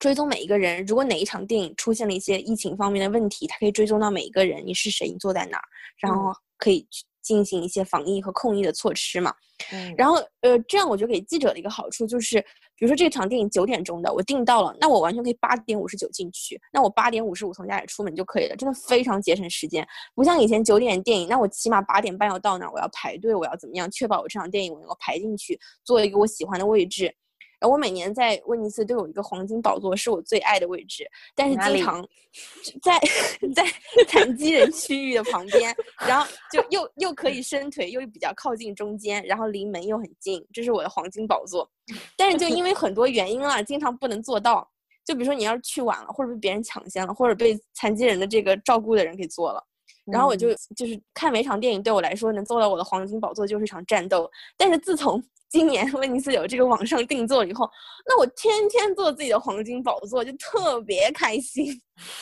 [0.00, 5.64] 追踪每一个人，如果哪一场电影出现了一些疫情方面的问题，它可以追踪到每一个人，你是谁，你坐在哪儿，
[5.98, 9.32] 然后可以去进行一些防疫和控疫的措施嘛。
[9.70, 12.40] 嗯然后呃，这样我觉得给记者的一个好处就是，
[12.76, 19.86] 比如说这场电影九点钟的，我订到了，那我完全可以八点五十九进去，那我八点五十五从家里出门就可以了，真的非常节省时间。
[20.14, 27.14] 不像以前九点电影，那我起码八点半要到那儿，我要排队，我要怎么样确保我这场电影我能够排进去，坐一个我喜欢的位置。
[27.60, 32.02] 然后我每年在威尼斯都有一个黄金宝座，是我最爱的位置，但是经常
[32.82, 32.98] 在
[33.54, 33.64] 在
[34.08, 35.74] 残疾人区域的旁边，
[36.06, 41.70] 然后就又又可以伸腿，又比较靠近中间，然后离门又很近，这是我的黄金宝座。
[42.16, 44.68] 但是就因为很多原因啊，经常不能做到。
[45.02, 49.62] 就比如说你要是去晚了，或者被别人抢先了，或者被残疾人的这个照顾的人给做了。
[50.04, 54.30] 然后我就就是看每场电影对我来说能做到我的黄金宝座就是一场战斗。
[54.56, 57.68] 但是自从 今年威尼斯有这个网上定做以后，
[58.06, 61.66] 那我天天做自己的黄金宝座就特别开心。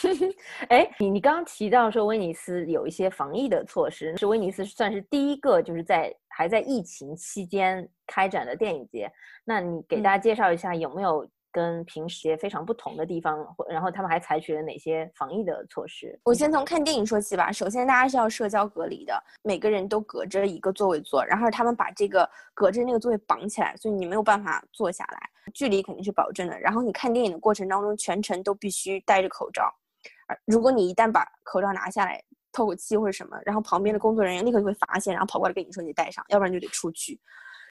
[0.70, 9.12] 哎，你你刚刚提到说威尼斯有一些防疫的措施，是威尼斯算是第一个就是在还在疫情期间开展的电影节。
[9.44, 16.16] 那你给大家介绍一下有没有跟平时节非常不同的地方，或然后他们还采取了哪些防疫的措施？
[16.22, 17.50] 我先从看电影说起吧。
[17.50, 25.18] 首先，大家是要社交隔离的，每个人都隔着一个座位坐，然后他们把这个隔着那个座位绑起来，所以你没有办法坐下来，
[25.52, 26.56] 距离肯定是保证的。
[26.60, 29.68] 然后你看电影的过程当中，全程都必须戴着口罩。
[30.28, 37.20] 而如果你一旦把口罩拿下来，透口气或者什么，然后旁边的工作人员立刻就会发现，然后跑过来跟你说你戴上，要不然就得出去。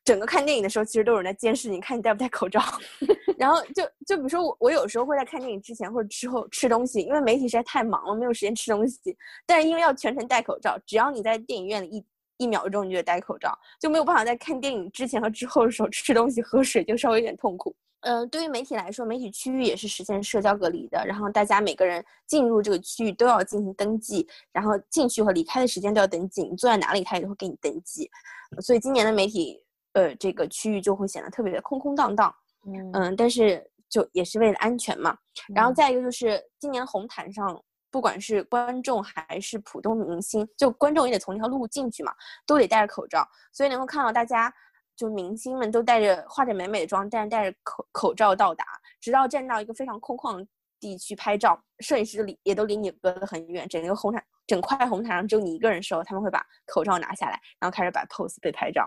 [0.08, 2.62] 整个看电影的时候，其实都有人在监视你，看你戴不戴口罩。
[3.38, 9.17] 然后就就比如说我，我有时候会在看电影之前或者之后吃东西，因为媒体实在太忙了，没有时间吃东西。
[9.46, 12.06] 但是因为要全程戴口罩，只要你在电影院里一
[12.38, 17.76] 一秒钟，你就得戴口罩，就没有办法在看电影之前和之后的时候吃东西、喝水，就稍微有点痛苦。
[18.00, 28.10] 呃，对于媒体来说，媒体区域也是实现社交隔离的，然后大家每个人进入这个区域都要进行登记，然后进去和离开的时间都要登记，你坐在哪里，他也会给你登记。
[28.62, 29.62] 所以今年的媒体
[29.98, 32.34] 呃这个区域就会显得特别的空空荡荡。
[32.66, 35.18] 嗯嗯，但是就也是为了安全嘛。
[35.56, 42.14] 然后嗯再一个就是今年红毯上，不管是观众还是普通明星，就观众也得从这条路进去嘛，
[42.46, 44.54] 都得戴着口罩，所以能够看到大家
[44.96, 48.66] 就明星们都戴着化着美美的妆，但是戴着口口罩到达，
[49.00, 50.46] 直到站到一个非常空旷的
[50.80, 58.86] 地区拍照，摄影师离也都离你隔得很远，整个红毯整块红毯上只有你一个人的时候，他们会把口罩拿下来，然后开始摆 pose 被拍照。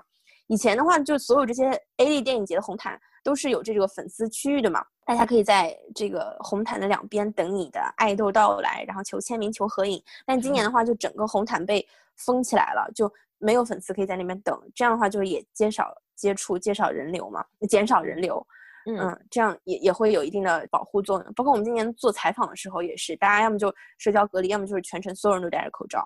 [0.51, 10.03] 以前的话，就所有这些 A 类电影节的红毯都是有这个粉丝区域的嘛，大家可以在这个红毯的两边等你的爱豆到来，然后求签名、求合影。
[10.27, 11.87] 但今年的话，就整个红毯被
[12.17, 13.09] 封起来了，就
[13.39, 14.61] 没有粉丝可以在那边等。
[14.75, 18.45] 这样的话，就是也减少接触、减少人流嘛，减少人流。
[18.87, 21.33] 嗯，这样也也会有一定的保护作用。
[21.35, 26.05] 包括我们今年做采访的时候也是，大家要么就社交隔离，要么就是全程所有人都戴着口罩，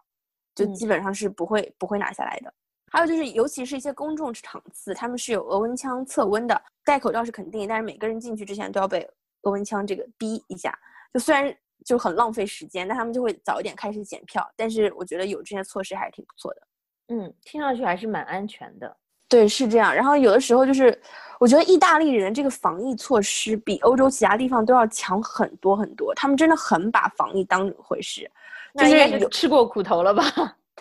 [0.54, 2.52] 就基本上是不会不会拿下来的。
[2.94, 9.04] 还有就是，尤其是一些公众场次，他们是有额温枪测温的，戴口罩是肯定，但是每个人进去之前都要被
[9.42, 10.72] 额温枪这个逼一下。
[11.12, 11.52] 就虽然
[11.85, 14.48] 就很浪费时间，但他们就会早一点开始检票。
[14.57, 16.62] 但是我觉得有这些措施还是挺不错的。
[17.09, 18.96] 嗯，听上去还是蛮安全的。
[19.28, 19.92] 对，是这样。
[19.92, 20.96] 然后有的时候就是，
[21.40, 26.14] 我觉得意大利人这个防疫措施比欧洲其他地方都要强很多很多。
[26.14, 28.30] 他们真的很把防疫当回事，
[28.78, 30.22] 就是吃过苦头了吧？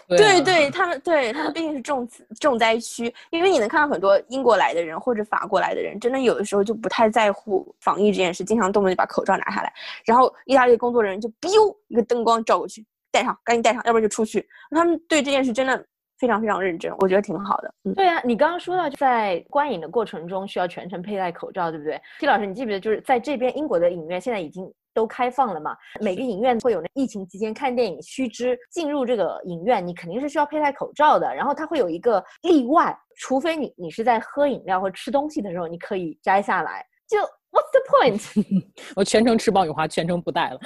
[0.07, 2.07] 对对，他们对他们毕竟是重
[2.39, 9.73] 重灾区，因为你能看到很多英国来的人或者法国来的人，真的有的时候就不太在乎防疫这件事，经常动不动就把口罩拿下来。
[10.03, 14.45] 然后意大利工作人员就 biu 一个灯光照过去，戴上，赶紧戴上，要不然就出去。
[14.71, 15.85] 他们对这件事真的
[16.17, 17.73] 非常非常认真，我觉得挺好的。
[17.95, 24.69] 对啊，你刚刚说到在观影的过程中需要全程佩戴口罩，对不对？T 老师，你记不记得就是在这边英国的影院现在已经。
[24.93, 25.75] 都开放了嘛？
[25.99, 31.33] 每个影院会有那疫情期间看电影须知，进入这个影院你肯定是需要佩戴口罩的。
[31.33, 36.85] 然后它会有一个例外，除非你你是在喝饮料或吃东西的时候，你可以摘下来。
[37.07, 37.19] 就
[37.51, 38.63] What's the point？
[38.95, 40.59] 我全程吃爆米花，全程不戴了。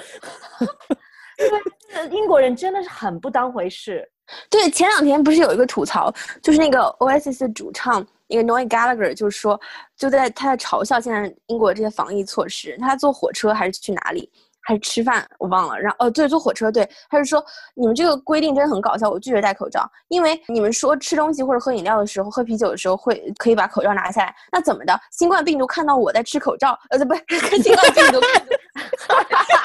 [1.36, 4.10] 对，英国人真的是很不当回事。
[4.50, 6.12] 对，前两天不是有一个吐槽，
[6.42, 8.06] 就是那个 Oasis 的主唱。
[8.28, 9.60] 一个 Noel Gallagher 就是说，
[9.96, 12.76] 就在他在嘲笑现在英国这些防疫措施。
[12.78, 15.78] 他坐火车还是去哪里，还是吃饭，我忘了。
[15.78, 25.00] 然后哦，对，坐火车，对，他是说你们这个规定真的很搞笑，我拒绝戴口罩，因为你们说吃东西或者喝饮料的时候、喝啤酒的时候会可以把口罩拿下来，那怎么的？
[25.10, 27.14] 新冠病毒看到我在吃口罩，呃，不，
[27.62, 28.20] 新冠病毒，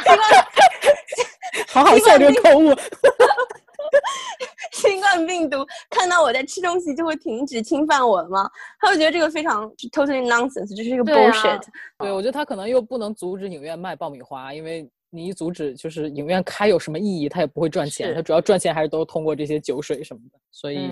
[0.08, 0.46] 新冠，
[1.70, 2.74] 好好笑这个口误。
[4.94, 8.48] 新冠病毒看到我在吃东西就会停止侵犯我了吗？
[8.80, 11.64] 他会觉得这个非常 totally nonsense，这是一个 bullshit。
[11.98, 17.28] 对，我觉得他可能又不能阻止影院卖爆米花，因为你一阻止，就是影院开有什么意义？
[17.28, 20.38] 他也不会赚钱，他主要赚钱还是都通过这些酒水什么的。
[20.52, 20.92] 所以，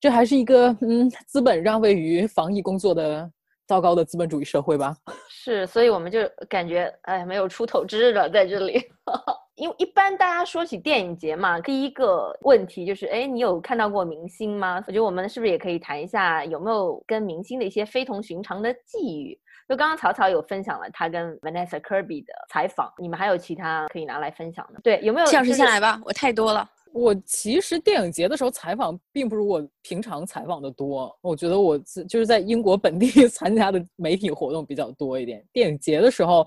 [0.00, 3.30] 这还是一个嗯，资本让位于防疫工作的
[3.66, 4.96] 糟糕的资本主义社会吧？
[5.28, 8.82] 是，所以我们就感觉哎，没有出头之日了，在这里。
[9.56, 14.82] 因为一般大家说起电影节嘛，第一个问题就是，哎，你有看到过明星吗？
[14.86, 19.38] 我觉得我们是不是也可以谈一下，有没有跟明星的一些非同寻常的际遇？
[19.68, 24.80] 就刚刚草草有分享了他跟 Vanessa Kirby 的采访，你们还有其他可以拿来分享的？
[24.82, 25.26] 对，有没有？
[25.26, 26.68] 老师先来吧，我太多了。
[26.94, 31.14] 我其实电影节的时候采访，并不如我平常采访的多。
[31.20, 31.76] 我觉得我
[32.08, 35.44] 就是在英国本地 参加的媒体活动比较多一点。
[35.52, 36.46] 电影节的时候。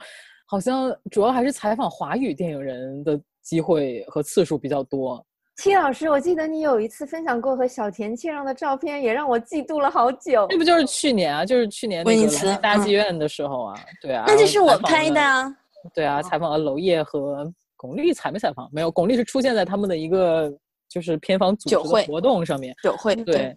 [0.49, 5.21] 好像主要还是采访华语电影人的机会和次数比较多。
[5.57, 10.47] 戚老师，我记得你有一次分享过和小田切让的照片，也让我嫉妒了好久。
[10.49, 11.43] 那不就是去年啊？
[11.43, 13.75] 就是去年那个大剧院的时候啊？
[14.01, 14.23] 对啊。
[14.25, 15.53] 那就是我拍的啊。
[15.93, 18.69] 对啊，采访了娄烨和巩俐，采没采访？
[18.73, 20.51] 没有，巩俐是出现在他们的一个
[20.89, 22.75] 就是片方组织的活动上面。
[22.83, 23.15] 酒会。
[23.15, 23.55] 对。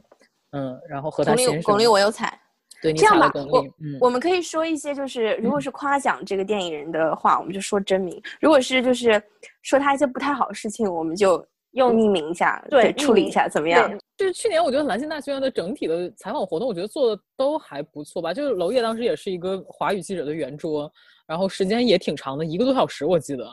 [0.52, 1.62] 嗯，然后和他先生。
[1.62, 2.38] 巩俐，我有采。
[2.83, 3.66] 对这样吧，我
[4.00, 9.22] 我们可以说一些，就是如果是夸奖这个电影人的话，我们就说真名；如果是就是
[9.61, 13.98] 说他一些不太好的事情，我们就用匿名一下，对，处理一下，怎么样？
[14.16, 18.33] 就是去年我觉得兰心大学院的整体的采访活动，我觉得做的都还不错吧。
[18.33, 20.90] 就是娄烨当时也是一个华语记者的圆桌，
[21.26, 23.46] 然后时间也挺长的，一个多小时我记得，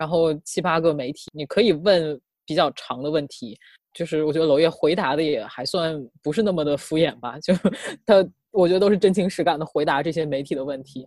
[0.00, 3.56] 然后七八个媒体，你可以问比较长的问题。
[3.92, 7.52] 就是我觉得娄烨回答的也还算不是那么的敷衍吧，就
[8.06, 11.04] 他我觉得都是真情实感的回答这些媒体的问题，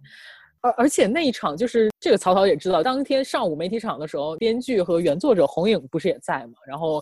[0.59, 7.01] 而而且那一场就是这个曹操也知道，当天上午媒体场的时候，编剧和原作者红影不是也在嘛，然后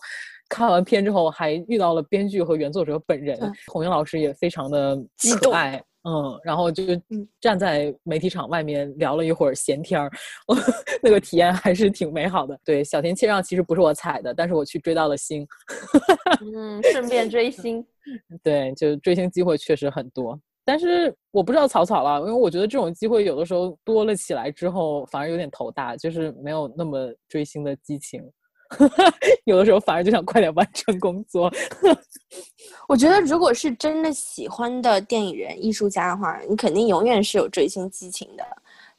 [0.49, 4.95] 看完片之后还遇到了编剧和原作者本人，红影老师也非常的
[5.41, 5.84] 可爱。
[6.04, 6.84] 嗯，然后就
[7.40, 10.10] 站在媒体场外面聊了一会儿闲天儿，
[11.04, 12.60] 那个体验还是挺美好的。
[12.66, 15.46] 对，小田切让其实不是我踩的，但是我去追到了星，
[16.56, 17.86] 嗯，顺便追星。
[18.42, 28.24] 对，就追星机会确实很多，但是我不知道草草了，因为我觉得这种机会有的时候多了起来之后，反而有点头大，就是没有那么追星的激情。
[29.45, 31.51] 有的时候反而就想快点完成工作。
[32.88, 38.43] 我觉得，如果是真的喜欢的电影人、艺术家的话，你肯定永远是有追星激情的。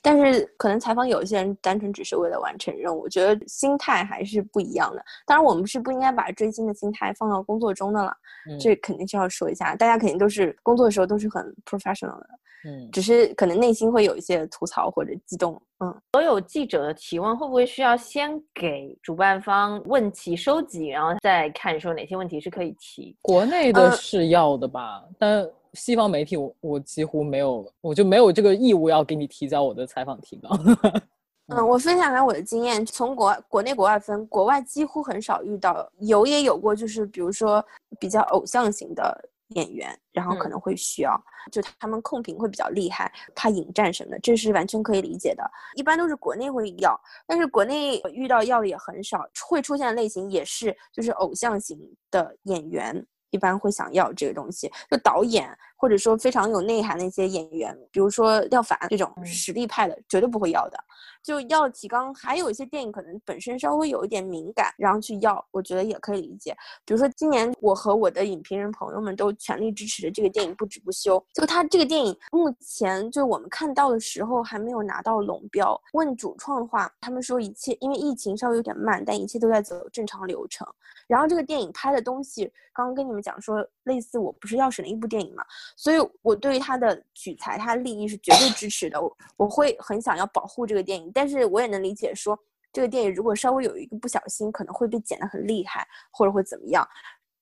[0.05, 5.05] 但是可能采访有一些人单纯只是为了完成任务，我觉得心态还是不一样的。
[5.25, 8.13] 当然，我们是不应该把追星的心态放到工作中的了，
[8.51, 9.77] 嗯这肯定是要说一下。
[9.77, 12.29] 大家肯定都是工作的时候都是很 professional 的，
[12.65, 15.61] 嗯，只是可能内心会有一些吐槽或者激动。
[15.81, 23.17] 嗯，所有记者的提问会不会需要先给主办方问题收集，然后再看说哪些问题是可以提？
[23.21, 30.77] 国内的呃是要的吧，但西方媒体我我几乎没有，我就没有这个义务要给你提交我的采访提纲。
[31.49, 37.63] 嗯，我分享一下我的经验，从国国内国外分，国外几乎很少遇到，有也有过，就是比如说
[37.99, 45.43] 比较偶像型的演员，然后可嗯能会需要，就他们控评会比较厉害，怕引战什么的，这是完全可以理解的。
[45.75, 51.79] 一般都是国内会要，但是国内遇到要的也很少，会出现的类型也是就是偶像型
[52.11, 53.07] 的演员。
[53.31, 60.77] 一般会想要这个东西，就导演或者说非常有内涵的一些演员，比如说廖凡这种嗯实力派的，绝对不会要的。
[61.23, 66.57] 就要提纲，还有一些电影可能本身稍微有一点敏感，然后去要，我觉得也可以理解。
[66.85, 75.81] 比如说今年我和我的影评人朋友们都全力支持的这个电影《不止不休》，就他这个电影目前就我们看到的时候还没有拿到龙标。
[75.93, 80.67] 问主创的话，他们说一切因为疫情稍微有点慢，但一切都在走正常流程。
[81.07, 85.45] 然后这个电影拍的东西，刚刚跟你们讲说类似《我不是药神》的一部电影嘛，
[85.77, 89.01] 所以我对于它的取材、它的利益是绝对支持的。
[89.01, 92.39] 我我会很想要保护这个电影，但是我也能理解说，
[92.73, 96.87] 这个电影如果稍微有一个不小心，可能会被剪得很厉害，或者会怎么样。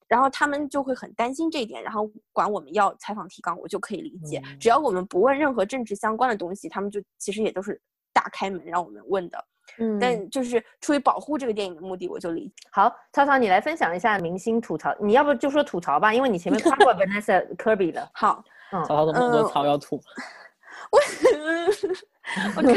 [0.09, 4.43] 然后他们就会很担心这一点，然后管我们要采访提纲，我就可以理解。
[4.45, 7.80] 嗯只要我们不问任何政治相关的东西，他们就其实也都是
[8.12, 9.45] 大开门让我们问的。
[9.79, 12.53] 嗯但就是出于保护这个电影的目的，我就理解。
[12.71, 18.09] 好，曹操，你来分享一下明星吐槽，你要不就说吐槽吧，因为你前面夸过 Vanessa Kirby 了。
[18.12, 20.01] 好，嗯曹操的么多嗯槽要吐，
[22.57, 22.73] 我看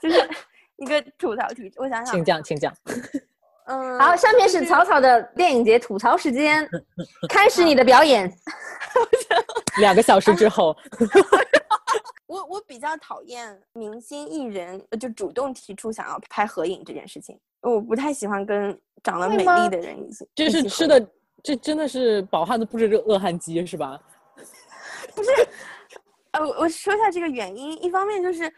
[0.00, 0.28] 就是
[0.76, 2.72] 一个吐槽题，我想想请，讲，请讲。
[3.66, 6.68] 嗯，好，下面是就是草草的电影节吐槽时间，
[7.28, 8.32] 开始你的表演。
[9.78, 10.76] 两个小时之后，
[12.26, 20.28] 我我比较讨厌明星艺人呃就主动提出想要拍合影这件事情，我不太喜欢跟长得美丽的人一起。
[20.34, 21.08] 这是吃的，
[21.42, 24.00] 这真的是饱汉子不知这饿汉饥是吧？
[25.14, 25.30] 不是
[26.32, 28.50] 呃，我我说一下这个原因，一方面就是，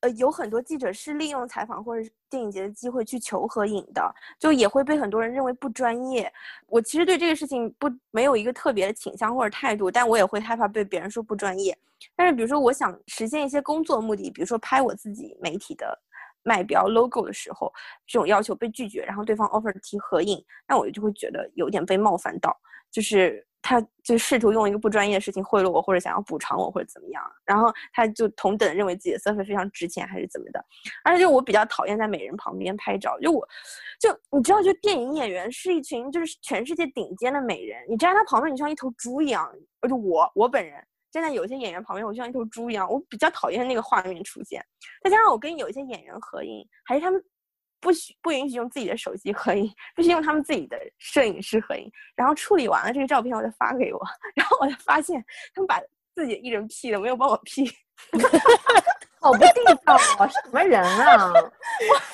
[0.00, 6.32] 呃，有很多记者是利用采访或者电影节的机会去求合影的，就也会被很多人认为不专业。
[6.66, 11.76] 我其实对这个事情不没有一个特别的倾向或者态度，但我也会害怕被别人说不专业。
[12.14, 15.98] 但是比如说，我想实现一些工作目的，比如说拍我自己媒体的
[16.44, 17.72] 卖标 logo 的时候，
[18.06, 22.56] 这种要求被拒绝，然后对方 offer 提合影，那我就会觉得有点被冒犯到，
[22.90, 30.64] 就是他就试图用一个不专业的事情贿赂我，或者想要补偿我，或者怎么样，然后他就同等认为自己的 surface 非常值钱，还是怎么的。
[31.04, 33.46] 而且就我比较讨厌在美人旁边拍照，就我
[34.00, 39.52] 就你知道，就电影演员是一群就是全世界顶尖的美人，你站在他旁边，你像一头猪一样。
[39.80, 44.64] 而且我我本人站在有些演员旁边，我就像一头猪一样，我比较讨厌那个画面出现。
[45.02, 47.22] 再加上我跟有一些演员合影，还是他们
[47.80, 51.90] 不许不允许用自己的手机合影，必须用他们自己的摄影师合影。
[52.16, 54.00] 然后处理完了这个照片，我再发给我，
[54.34, 55.24] 然后我就发现
[55.54, 55.80] 他们把
[56.14, 57.70] 自己一人 P 的，没有帮我 P。
[59.20, 59.46] 好不地
[59.84, 61.32] 道啊，什么人啊？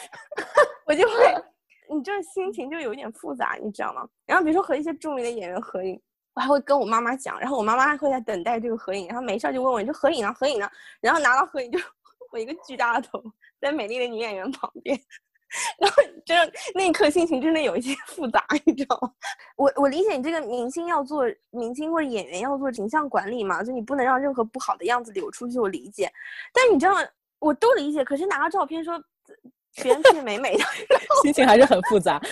[0.87, 1.35] 我就会，
[1.95, 4.09] 你这心情就有一点复杂，你知道吗？
[4.25, 6.01] 然后比如说和一些著名的演员合影，
[6.35, 10.33] 我还会跟我妈妈讲，然后我妈妈还会在等待这个合影，然后没事儿就问我你这合影呢？
[10.33, 10.71] 合影呢？
[11.01, 11.79] 然后拿到合影就
[12.33, 13.23] 我一个巨大的头
[13.61, 14.99] 在美丽的女演员旁边。
[15.79, 19.11] 然后真的那一刻心情真的有一些 复杂，你知道吗？
[19.57, 26.13] 我我理解你这个明星要做明星或者演员要做形象管理嘛，就你不能让任何不好的样子流出去，我理解。
[26.53, 26.95] 但你知道，
[27.39, 28.05] 我都理解。
[28.05, 29.03] 可是拿个照片说
[29.83, 30.65] 别人的美美的，
[31.23, 32.19] 心情还是很复杂。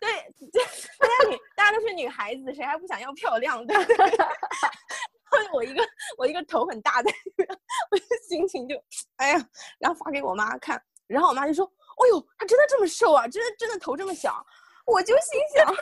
[0.00, 0.10] 对，
[0.52, 0.60] 就
[0.98, 3.96] 大家女大家都是女孩子，谁还不想要漂亮，对不对？
[4.06, 5.82] 然后我一个
[6.18, 7.10] 我一个头很大的，
[7.90, 8.76] 我的心情就
[9.16, 9.48] 哎呀，
[9.78, 11.64] 然后发给我妈看，然后我妈就说
[11.98, 13.26] ：“哦呦，他真的这么瘦啊？
[13.28, 14.44] 真的真的头这么小？”
[14.86, 15.74] 我就心想，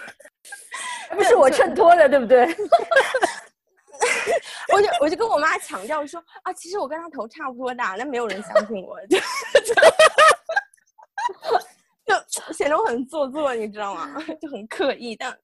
[1.16, 2.46] 不是我衬托的，对不对？
[4.72, 9.18] 我就我就跟我妈强调说啊，其实我跟他头差不多大，但没有人相信我， 就
[12.06, 14.16] 就就显得我很做作，你知道吗？
[14.40, 15.36] 就很刻意，但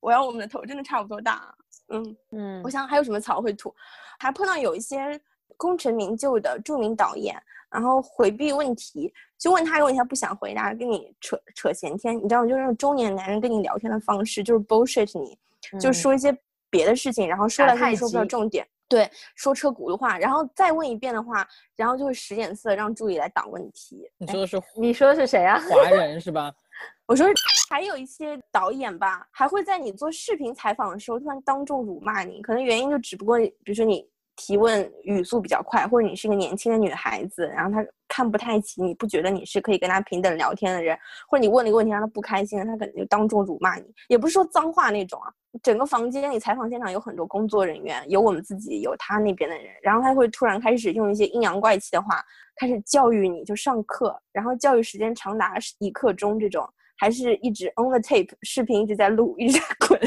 [0.00, 1.54] 我要我们的头真的差不多大。
[1.88, 3.74] 嗯，嗯我想还有什么草会吐？
[4.18, 5.20] 还碰到有一些
[5.56, 12.48] 功成名就的著名导演，然后回避问题，就问他一个问题，他不想回答，跟你扯扯闲天，你知道吗？
[12.48, 15.36] 就是那种中年男人跟你聊天的方式，就是 bullshit 你，
[15.78, 16.36] 就嗯说一些
[16.70, 18.66] 别的事情，然后说打太来说去说不到重点。
[18.88, 24.08] 对，说车轱辘话，然后再问一遍的话，然后就会使眼色让助理来挡问题。
[24.16, 25.60] 你说的是你说的是谁啊？
[25.68, 26.54] 华人是吧？
[27.06, 27.26] 我说
[27.68, 40.96] 还有一些导演吧，还会在你做视频采访的时候突然当众辱骂你，可能原因就只不过，比如说你提问语速比较快，或者你是一个年轻的女孩子，然后他看不太起你，不觉得你是可以跟他平等聊天的人，
[41.28, 45.32] 或者你问了一个问题让他不开心了，他可能就当众辱骂你，也不是说脏话那种啊。
[45.62, 52.22] 整个房间里采访现场有很多工作人员，有我们自己，有他那边的人，然后他会突然开始用一些阴阳怪气的话
[52.56, 56.68] 开始教育你，就上课，然后教育时间长达一刻钟这种。
[56.98, 60.00] 还是一直 on the tape，视频一直在录，一直在 滚，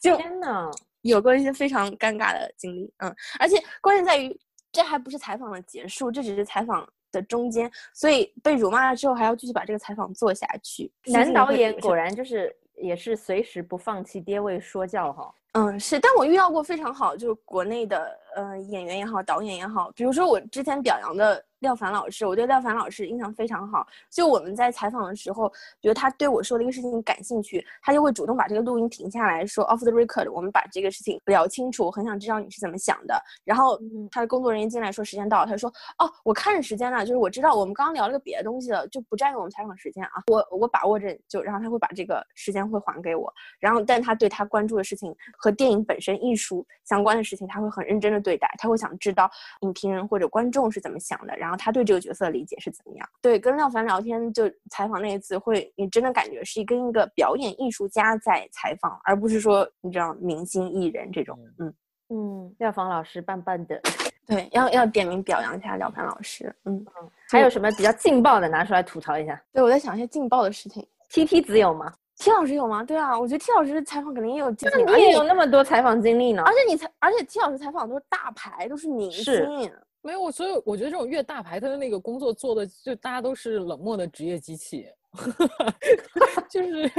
[0.00, 0.70] 就天呐，
[1.08, 4.34] 有过一些非常尴尬的经历，嗯，而且关键在于，
[4.70, 10.90] 这还不是采访的结束，这只是采访的中间，所以被辱骂了之后还要继续把这个采访做下去。
[11.06, 15.34] 男导演果然就是也是随时不放弃爹位说教哈。
[15.52, 21.44] 嗯，是，但我遇到过非常好，就是国内的呃演员也好，导演也好，比如说我之前表扬的。
[21.60, 23.86] 廖凡老师，我对廖凡老师印象非常好。
[24.10, 25.48] 就我们在采访的时候，
[25.80, 31.86] 觉得他对我说的一个事情感兴趣，他就会主动把这个录音停下来说 “off the record”，我们把这个事情聊清楚。
[31.86, 33.20] 我很想知道你是怎么想的。
[33.44, 33.78] 然后
[34.10, 40.22] 他的工作人员进来说时间到了，他说：“哦，我看着时间呢，就是我知道我们刚刚聊了个别的东西了，就不占用我们采访时间啊。
[40.28, 43.32] 我我把握着，就然后他会把这个时间会还给我。
[43.58, 48.48] 然后，但他对他关注的事情和电影本身艺术相关的事情，他会很认真的对待。
[48.58, 49.30] 他会想知道
[49.60, 51.36] 影评人或者观众是怎么想的。
[51.36, 52.28] 然后他对这个角色。
[52.28, 53.08] 理解是怎么样？
[53.22, 61.38] 对，跟廖凡聊天就采访那一次，会你真的感觉是跟一个表演艺术家在采访，而不是说你知道明星艺人这种。
[61.58, 61.74] 嗯
[62.10, 63.80] 嗯，廖凡老师棒棒的。
[64.26, 66.54] 对，要要点名表扬一下廖凡老师。
[66.64, 69.42] 嗯嗯，还有什么比较劲爆的拿出来吐槽一下？
[69.52, 70.86] 对，我在想一些劲爆的事情。
[71.08, 72.84] T T 子有吗？T 老师有吗？
[72.84, 76.42] 对啊，我觉得 T 老师采访肯定也有经历，你也有那么多采访经历呢。
[76.44, 79.72] 而且你采，而且 T 老师采访都是大牌，都是明星。
[80.02, 84.86] 没有我，所以我觉得这种越大牌，他的那个工作做的就大家都是冷漠的职业机器，
[86.48, 86.90] 就是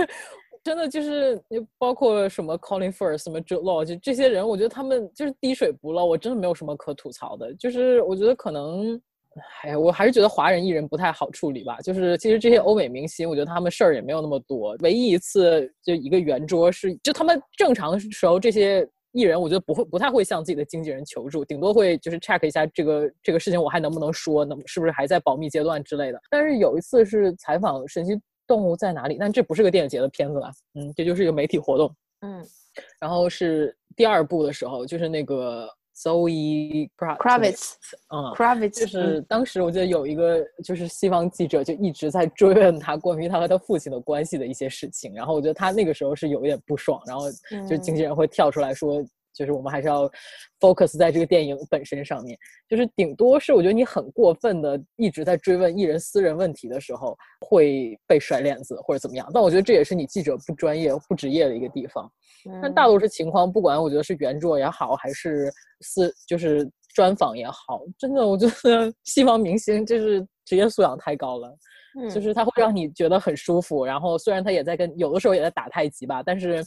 [0.62, 1.42] 真的就是
[1.78, 7.54] 包括什么 Colin Firth、什么 Jude Law，就这些人，我觉得他们就是滴水不漏，我真的没有什么可吐槽的。
[7.56, 9.02] 就是我觉得可能，
[9.64, 11.80] 哎呀，我还是觉得华人艺人不太好处理吧。
[11.80, 18.88] 就是其实这些欧美明星，我觉得他们事儿也没有那么多，唯一一次就一个圆桌是，就他们正常时候这些。
[19.12, 26.22] 艺人我觉得不会不太会向自己的经纪人求助，顶多会就是 check 一下这个这个事情我还能不能说，能是不是还在保密阶段之类的。
[26.30, 32.46] 但是有一次是采访《神奇动物在哪里》，但这不是个电影节的片子了，嗯，这就是一个媒体活动，嗯。
[33.00, 35.70] 然后是第二部的时候，就是那个。
[36.02, 37.74] Zoe Kravitz，
[38.14, 47.26] 嗯，Kravitz，就是当时我记得有一个就是西方记者就一直在追问他关于他和他父亲的关系的一些事情，然后我觉得他那个时候是有一点不爽，然后
[47.68, 49.04] 就经纪人会跳出来说。
[49.40, 50.12] 就是我们还是要
[50.60, 52.38] focus 在这个电影本身上面，
[52.68, 57.18] 就是顶多是我觉得你很过分的一直在追问艺人私人问题的时候
[57.48, 62.12] 会被甩脸子或者怎么样，但我觉得这也是你记者不专业不职业的一个地方。
[62.62, 65.50] 但大多数情况，不管我觉得是原著也好，还是
[65.82, 71.56] 私就是专访也好，真的我觉得 西方明星就是职业素养太高了。
[72.14, 76.64] 就是他会让你觉得很舒服，然后虽然他也在跟有的时候也在打太极吧，但是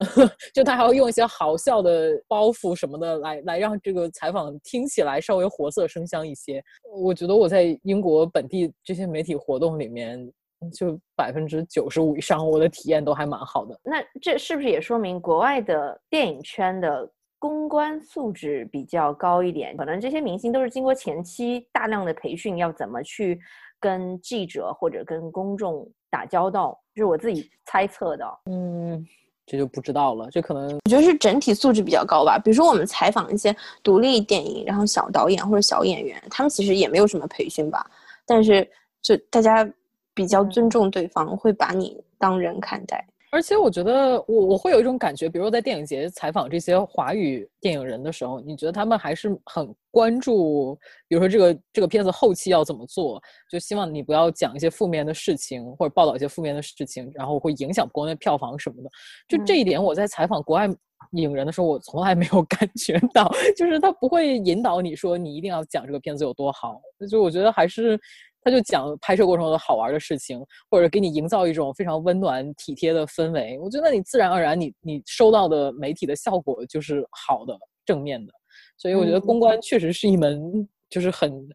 [0.52, 6.62] 就他还要用一些好笑的包袱什么的来来让这个采访听起来稍微活色生香一些。
[6.96, 10.30] 我觉得我在英国本地这些媒体活动里面，
[10.76, 13.78] 就百分之九十五以上我的体验都还蛮好的。
[13.84, 17.08] 那这是不是也说明国外的电影圈的
[17.38, 19.76] 公关素质比较高一点？
[19.76, 23.38] 可能这些明星都是经过前期大量的培训，要怎么去。
[23.84, 28.24] 跟记者或者跟公众打交道，这是我自己猜测的。
[28.46, 29.06] 嗯，
[29.44, 30.30] 这就不知道了。
[30.30, 32.38] 这可能我觉得是整体素质比较高吧。
[32.42, 37.84] 比如说我们采访一些独立电影，然后小导演或者小演员，他们其实也没有什么培训吧。
[38.24, 38.66] 但是
[39.02, 39.70] 就大家
[40.14, 43.06] 比较尊重对方，会把你当人看待。
[43.34, 50.78] 而且我觉得我我会有一种感觉，比如说在电影节采访这些华语电影人的时候，你觉得他们还是很关注，
[51.08, 53.20] 比如说这个这个片子后期要怎么做，
[53.50, 58.88] 就希望你不要讲一些负面的事情或者报道一些负面的事情，然后会影响国内票房什么的。
[59.26, 60.68] 就这一点，我在采访国外
[61.14, 66.80] 影人的时候，我从来没有 感觉到，就是他不会引导你说你一定要讲这个片子有多好。
[67.10, 68.00] 就我觉得还是。
[68.44, 70.40] 他就讲拍摄过程中的好玩的事情，
[70.70, 73.58] 或者给你营造一种非常温暖体贴的氛围。
[73.58, 78.32] 我觉得你自然而然，你你收到的媒体的效果就是好的、正面的。
[78.76, 81.48] 所以我觉得公关确实是一门就是很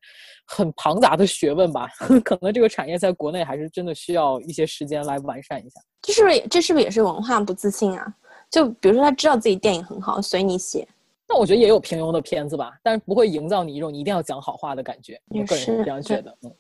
[0.48, 1.88] 很庞杂的学问吧。
[2.26, 5.80] 可能这个产业在国内还是真的需要一些时间来完善一下。
[6.02, 8.12] 这是不是这是不是也是文化不自信啊？
[8.50, 10.88] 就比如说他知道自己电影很好，随你写。
[11.28, 15.22] 那我觉得也有平庸的片子吧，但是不会营造你一种你一定要讲好话的感觉。
[15.28, 16.36] 我个人是是这样觉得。
[16.42, 16.52] 嗯，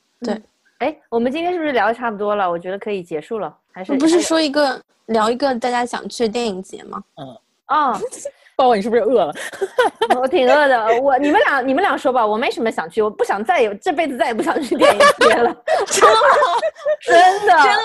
[0.80, 2.50] 哎，我们今天是不是聊的差不多了？
[2.50, 7.04] 我觉得可以结束了，还是不是说一个聊一个大家想去的电影节吗？
[7.16, 7.28] 嗯，
[7.68, 8.00] 哦？
[8.56, 9.34] 抱抱，你是不是饿了？
[10.20, 11.02] 我挺饿的。
[11.02, 15.56] 我你们俩你们俩说吧，我没什么想去，我不想再有这辈子再也不想去电影节了，
[15.88, 16.28] 真的吗？
[17.02, 17.54] 真的。
[17.64, 17.82] 真的？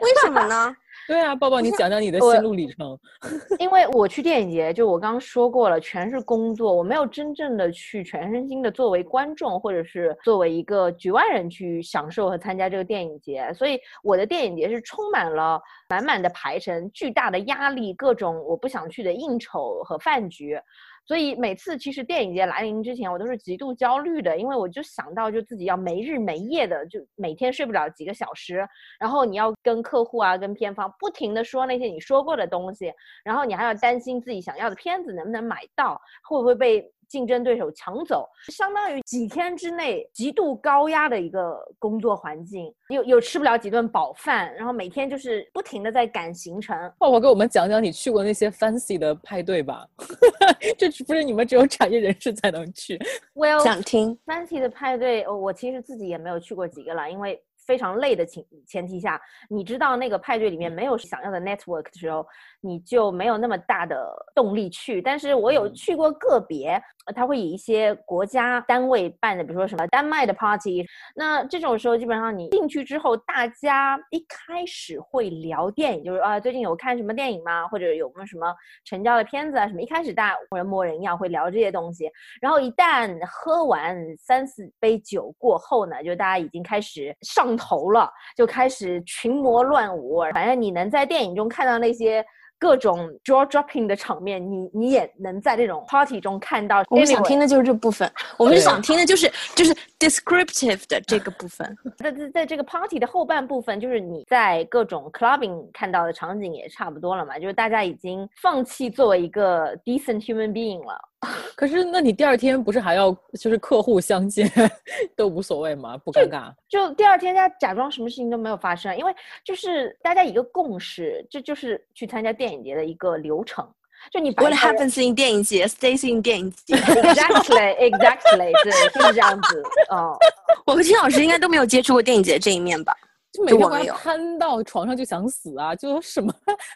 [0.00, 0.74] 为什么呢？
[1.08, 2.98] 对啊，抱抱，你讲讲你的心路历程。
[3.58, 20.60] 因为我去电影节，就我刚刚说过了，全是工作，我没有真正的去全身心的作为观众，或者是作为一个局外人去享受和参加这个电影节，所以我的电影节是充满了满满的排程、巨大的压力、各种我不想去的应酬和饭局。
[21.08, 28.68] 所以每次其实电影节来临之前，我都是极度焦虑的，因为我就想到就自己要没日没夜的，就每天睡不了几个小时，
[29.00, 32.92] 然后你要跟客户啊、跟片方不停的说那些你说过的东西，
[33.24, 49.86] 然后你还要担心自己想要的片子能不能买到，会不会被竞争对手抢走，相当于几天之内极度高压的一个工作环境，又又吃不了几顿饱饭，然后每天就是不停的在赶行程，泡泡，给我们讲讲你去过那些 fancy 的派对吧？
[50.76, 52.98] 这不是你们只有产业人士才能去。
[53.34, 62.26] Well，想听？fancy 的派对，哦我其实自己也没有去过几个了，因为非常累的情前提下，你知道那个派对里面没有想要的 network 的时候，
[62.62, 65.02] 你就没有那么大的动力去。
[65.02, 66.70] 但是我有嗯去过个别，
[67.04, 77.68] 呃他会以一些国家单位办的，比如说什么丹麦的 party，那这种时候基本上你进去之后，大家一开始会聊电影，就是啊最近有看什么电影吗？
[77.68, 78.54] 或者有没有什么
[78.86, 79.82] 成交的片子啊什么？
[79.82, 82.10] 一开始大家人模人样会聊这些东西，
[82.40, 90.22] 然后一旦喝完三四杯酒过后呢，就大家已经开始上头了，就开始群魔乱舞。
[90.32, 92.24] 反正你能在电影中看到那些
[92.58, 96.82] 各种 jaw dropping 的场面，你你也能在这种 party 中看到。
[96.88, 101.76] 我们想听的就是这部分，我们想听的就是就是 descriptive 的这个部分。
[101.98, 110.98] 在在在这个 party 的后半部分，就是你在各种 clubbing 看到的场景也差不多了嘛，就是大家已经放弃作为一个 decent human being 了。
[111.56, 113.10] 可是，那你第二天不是还要
[113.40, 114.48] 就是客户相见，
[115.16, 115.98] 都无所谓吗？
[115.98, 116.52] 不尴尬？
[116.68, 119.12] 就第二天，大家假装什么事情都没有发生，因为
[119.44, 123.68] 就是大家一个共识，这就是去参加电影节的一个流程。
[124.12, 126.76] 就你 What happens in 电影节，stays in 电影节。
[126.76, 129.62] exactly exactly 对，就是这样子。
[129.90, 130.16] 哦，
[130.66, 132.94] 我和金老师应该都没有接触过电影节这一面吧？
[133.32, 135.74] 就每天晚上瘫到床上就想死啊！
[135.74, 136.32] 就什么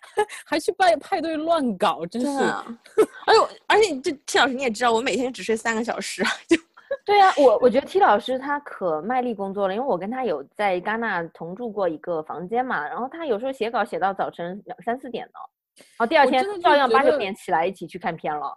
[0.44, 2.28] 还去派派对乱搞，真是。
[2.28, 2.64] 啊。
[3.26, 6.56] 而且而且这 T 老师你也知道，我每天只睡三个小时， 就
[7.06, 15.40] 对啊，我我觉得 T 老师他可卖力工作了，因为我跟他有在戛纳同住过一个房间嘛，然后他有时候写稿写到早晨两三四点呢，
[15.96, 18.56] 然后第二天真的照样八九点起来一起去看片了。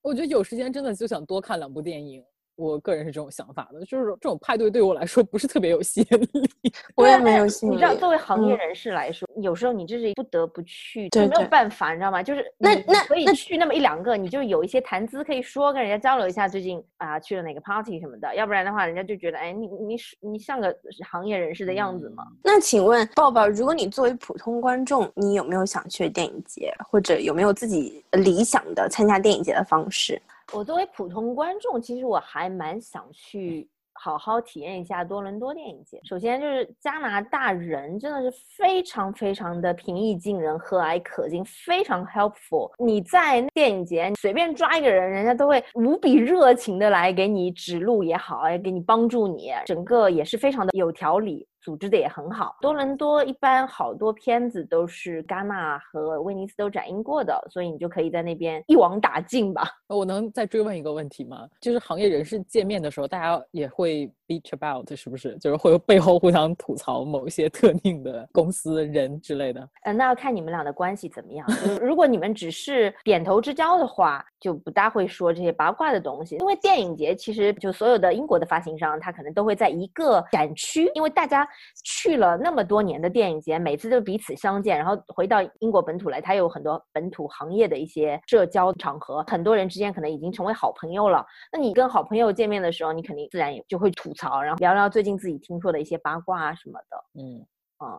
[0.00, 2.24] 我觉得有时间真的就想多看两部电影。
[2.56, 6.72] 我个人是这种想法的，就是这种派对对我来说不是特别有吸引力。
[6.94, 12.22] 我也没有吸引力你知道，作为行业嗯人士来说，有时候你这是不得不去，没有办法，你知道吗？
[12.22, 20.74] 就是那你你可以那那去那么一两个，你就有一些谈资可以说，跟人家交流一下最近啊去了哪个 party 什么的，要不然的话，人家就觉得哎，你你是你像个
[21.10, 22.24] 行业人士的样子嘛。
[22.44, 30.20] 那请问抱抱，如果你作为普通观众，你有没有想去电影节，或者有没有自己理想的参加电影节的方式？
[30.52, 36.00] 我作为普通观众，其实我还蛮想去好好体验一下多伦多电影节。
[36.04, 42.70] 首先就是加拿大人真的是非常非常的平易近人、和蔼可亲，非常 helpful。
[42.78, 51.46] 你在电影节随便抓一个人，人家都会无比热情的来给你指路也好，哎，给你帮助你，整个也是非常的有条理。
[51.62, 52.56] 组织的也很好。
[52.60, 59.62] 多伦多一般好多片子都是戛纳和威尼斯都展映过的，所以你就可以在那边一网打尽吧。
[59.88, 61.48] 我能再追问一个问题吗？
[61.60, 65.36] 就是行业人士见面的时候，大家也会 bitch about 是不是？
[65.38, 69.68] 就是会背后互相吐槽某一些特定的公司人之类的。
[69.84, 71.46] 嗯，那要看你们俩的关系怎么样。
[71.80, 76.36] 如果你们只是点头之交的话，就不大会说这些八卦的东西。
[76.36, 81.46] 因为电影节其实就所有的英国的发行商，他可能都会在一个展区，因为大家
[81.84, 91.24] 去了那么多年的电影节，每次都彼此相见，然后回到英国本土来，他有很多本土行业的一些社交场合，很多人之间可能已经成为好朋友了。
[91.52, 97.22] 那你跟好朋友见面的时候，你肯定自然也就会吐槽，然后聊聊最近自己听说的一些八卦啊什么的。
[97.22, 97.46] 嗯，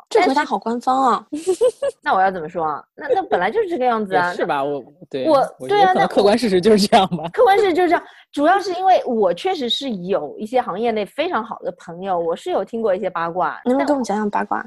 [0.10, 1.26] 这回答好官方啊！
[2.02, 2.84] 那我要怎么说啊？
[2.96, 4.34] 那那本来就是这个样子啊。
[4.34, 4.64] 是吧？
[4.64, 7.30] 我对我我对啊那客观事实就是这样吧。
[7.34, 14.64] 客观事实就是这样，主要是因为我确实是有一些行业内非常好的朋友，我是有听过一些八卦，能不能跟我们讲讲八卦？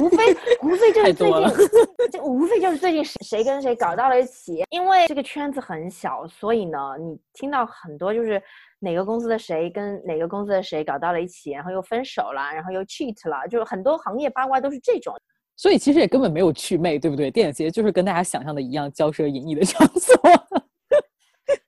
[0.00, 8.40] 无非 无非就是最近，就无非非就是最近谁谁跟谁搞到了一起，因为这个圈子很小，所以呢，你听到很多就是
[8.78, 15.14] 哪个公司的谁跟哪个公司的谁搞到了一起，然后又分手了，然后又 cheat 了，就是很多行业八卦都是这种。
[15.56, 17.30] 所以其实也根本没有祛魅，对不对？
[17.30, 20.14] 电影节就是跟大家想象的一样，骄奢淫逸的场所。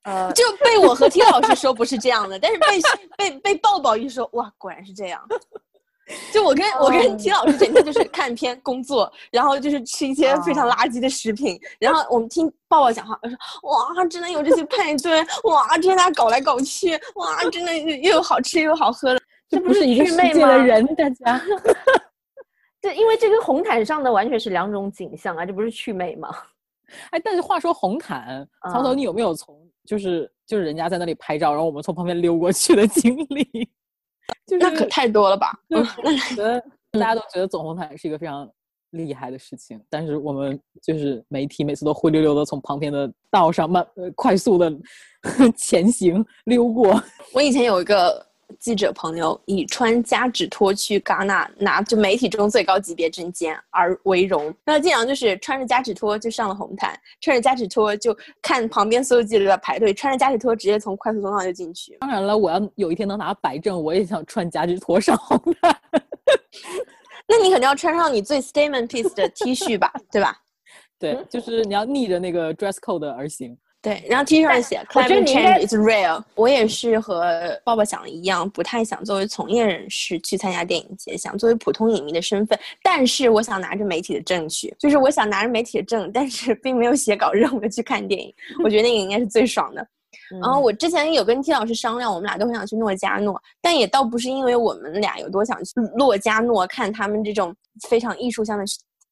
[0.04, 2.80] 呃， 就被我和 T 老师说不是这样的，但是被
[3.16, 5.22] 被被抱抱一说，哇，果然是这样。
[6.32, 21.40] 就我跟我跟 T 老师整天就是看片、工作，然后就是吃一些非常垃圾的食品，然后我们听抱抱讲话，我说哇，真的有这些派对，哇，这大家搞来搞去，哇，真的又有好吃又好喝的， 这不是一个世界的人，大家。
[22.82, 26.28] 对，因为这跟红毯上的完全是两种景象啊，这不是祛魅吗？
[27.10, 33.68] 哎，但是话说红毯，曹总，你有没有从就是就是人家在那里拍照，然后我们从旁边溜过去的经历？
[34.60, 35.52] 那可太多了吧？
[36.34, 36.62] 觉得
[36.92, 38.48] 大家都觉得走红毯是一个非常
[38.90, 44.72] 厉害的事情，但是我们就是媒体每次都灰溜溜的从旁边的道上慢快速的
[45.56, 47.02] 前行溜过。
[47.32, 48.24] 我以前有一个。
[48.58, 61.96] 记者朋友以穿夹趾拖去戛纳拿就媒体中最高级别证件而为荣，那经常就是穿着夹趾拖就上了红毯，穿着夹趾拖就看旁边所有记者在排队，穿着夹趾拖直接从快速通道就进去。
[62.00, 65.76] 当然了，我要有一天能拿白证，我也想穿夹趾拖上红毯。
[67.26, 70.36] 那你肯定要穿上你最 statement piece 的 T 恤吧，对吧？
[70.98, 73.56] 对，就是你要逆着那个 dress code 而行。
[73.84, 76.24] 对，然后 T 恤上写 “Climate change is real”。
[76.36, 82.58] 我也是和抱抱想的一样，不太想作为从业人士去参加电影节，想作为普通影迷的身份。
[82.82, 88.34] 但是我想拿着媒体的证去，就是我想拿着媒体的证，但是并没有写稿任务的去看电影。
[88.64, 89.86] 我觉得那个应该是最爽的。
[90.40, 97.54] 然后我之前有跟 T 老师商量，我们俩都很想去诺加诺，但也倒不是因为我们俩有多想去诺加诺看他们这种
[97.86, 98.64] 非常艺术向的。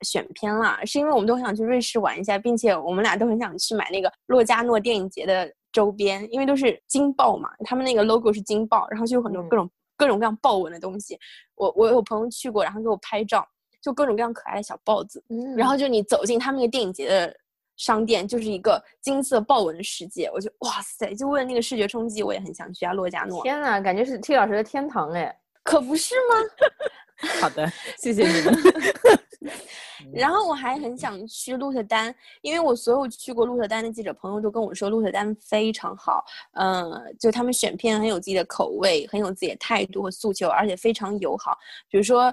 [0.02, 11.18] 选片啦，是因为我们都很想去瑞士玩一下，并且我们俩都很想去买那个洛加诺电影节的周边，因为都是金豹嘛，他们那个 logo 是金豹，然后就有很多各种各种各样豹纹的东西。
[11.54, 13.46] 我我有朋友去过，然后给我拍照，
[13.80, 15.22] 就各种各样可爱的小豹子。
[15.56, 17.34] 然后就你走进他们那个电影节的
[17.76, 20.30] 商店，就是一个金色豹纹的世界。
[20.34, 23.42] 我就哇塞，就为了那个视觉冲击，我也很想去啊，洛加诺。
[23.42, 26.36] 天呐，感觉是 T 老师的天堂哎，可不是吗？
[27.40, 28.54] 好的，谢谢你们。
[30.12, 41.56] 然后我还很想去鹿特丹，因为我所有去过鹿特丹的记者朋友都跟我说鹿特丹非常好，嗯，就他们选片很有自己的口味，很有自己的态度和诉求，而且非常友好。
[41.88, 42.32] 比如说，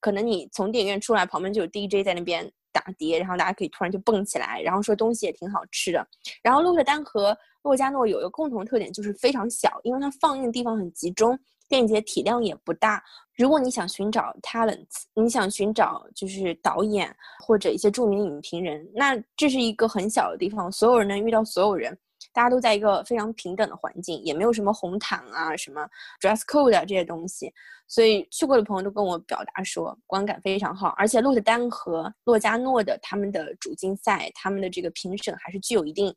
[0.00, 6.06] 可能你从电影院出来，旁边就有 DJ 在那边打碟，然后大家可以突然就蹦起来，然后说东西也挺好吃的。
[6.42, 11.38] 然后鹿特丹和洛加诺有一个共同特点，就是非常小，因为它放映的地方很集中。
[11.68, 13.04] 电影节体量也不大，
[13.38, 17.14] 如果你想寻找 talents，你想寻找就是导演
[17.46, 21.96] 或者一些著名影评人，那这是一个很小的地方，所有人能遇到所有人，
[22.32, 25.88] 大家都在一个非常平等的环境，也没有什么红毯啊、什么
[26.20, 27.52] dress code 啊这些东西，
[27.86, 36.12] 所以去过的朋友都跟我表达说观感非常好，而且鹿特丹和洛加诺的他们的主竞赛，他们的这个评审还是具有一定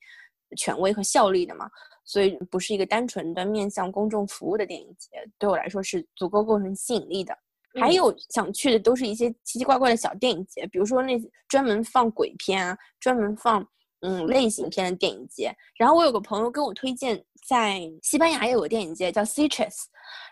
[0.58, 1.70] 权威和效力的嘛。
[2.12, 5.10] 所以不是一个单纯的面向公众服务的电影节，
[5.40, 7.34] 对我来说是足够构成吸引力的。
[7.80, 13.66] 还有想去的都是一些奇奇怪怪的小电影节，比如说那专门放鬼片啊，专门放
[14.02, 15.56] 嗯类型片的电影节。
[15.78, 19.86] 然后我有个朋友跟我推荐，在西班牙也有个电影节叫 Citrus。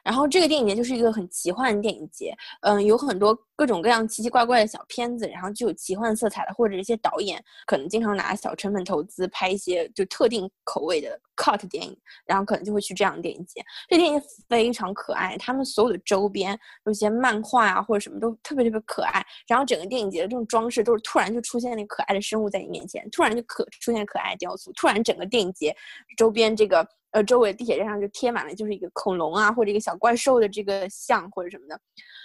[0.04, 11.96] 然后这个电影节就是一个很奇幻的电影节，嗯，有很多各种各样奇奇怪怪的小片子，然后就有奇幻色彩的，或者一些导演可能经常拿小成本投资拍一些就特定口味的 cut 电影，
[12.26, 13.64] 然后可能就会去这样的电影节。
[13.88, 25.74] 这电影非常可爱，他们所有的周边有些漫画啊或者什么都特别特别可爱，然后整个电影节的这种装饰都是突然就出现那可爱的生物在你面前，突然就可出现可爱雕塑，突然整个电影节
[26.18, 26.86] 周边这个。
[27.12, 31.80] 呃，周围地铁站上就贴满了，就是一个恐龙啊，或者一个小怪兽的这个像或者什么的，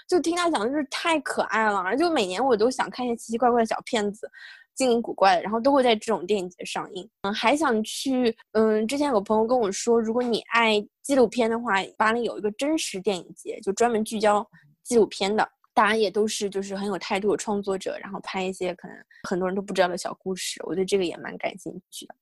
[0.08, 4.30] 就听他讲就是太可爱了，就每年我都想看一些奇奇怪怪的小片子，
[4.74, 7.08] 精灵古怪的，然后都会在这种电影节上映。
[7.22, 14.46] 嗯，还想去，嗯，之前有朋友跟我说，如果你爱纪录片的话，巴黎有一个真实电影节，就专门聚焦
[14.82, 18.96] 纪录片的，大家也都是就是很有态度的创作者，然后拍一些可能
[19.28, 22.14] 很多人都不知道的小故事，我对这个也蛮感兴趣的。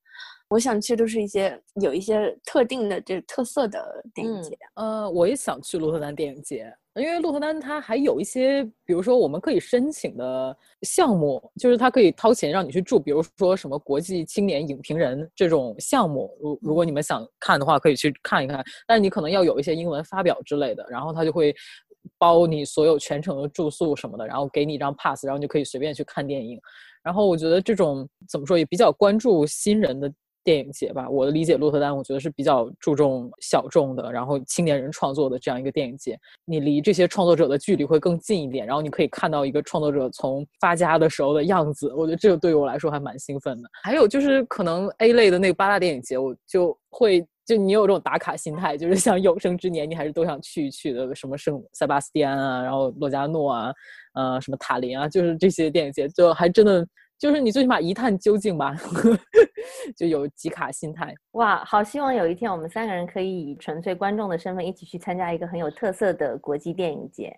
[0.53, 4.55] 我想去都是一些有一些特定的这特色的电影节。
[4.74, 16.30] 呃，我也想去鹿特丹电影节，因为鹿特丹它还有一些，比如说我们可以申请的项目，就是它可以掏钱让你去住，比如说什么国际青年影评人这种项目。
[16.38, 18.62] 如如果你们想看的话，可以去看一看。
[18.86, 21.55] 但是你可能要有一些英文发表之类的，然后他就会
[22.18, 26.61] 包你所有全程的住宿什么的，然后给你一张 pass，然后你就可以随便去看电影。
[27.03, 30.12] 然后我觉得这种怎么说也比较关注新人的
[30.45, 31.09] 电影节吧。
[31.09, 36.18] 我的理解，鹿特丹我觉得是比较注重小众的，然后青年人创作的这样一个电影节。
[36.45, 41.93] 你离这些创作者的距离会更近一点，然后你可以看到一个创作者从发家的时候的样子。
[41.95, 43.68] 我觉得这个对于我来说还蛮兴奋的。
[43.82, 47.26] 还有就是可能 A 类的那个八大电影节，我就会。
[47.45, 53.72] 就你有这种打卡心态，就是像有生之年，你还是都想去一去的，什么圣塞巴斯蒂安啊，然后洛迦诺啊，
[54.14, 56.86] 呃，什么塔林啊，就是这些电影节，就还真的
[57.23, 58.75] 就是你最起码一探究竟吧，
[59.97, 61.14] 就有集卡心态。
[61.35, 67.33] 哇，好希望有一天我们三个人可以以纯粹观众的身份一起去参加一个很有特色的国际电影节，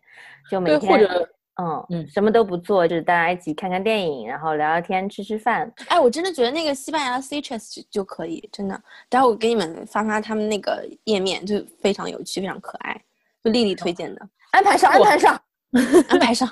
[0.51, 1.29] 就每天或者。
[1.57, 5.73] 嗯嗯，什么都不做，就是大家一起看看电影，然后聊聊天，吃吃饭。
[5.87, 8.83] 哎，我真的觉得那个西班牙 Citrus 就可以，真的。
[9.09, 13.01] 待会我给你们发发他们那个页面，就非常有趣，非常可爱。
[13.45, 15.41] 就丽丽推荐的，安排上， 安排上，
[16.09, 16.49] 安排上。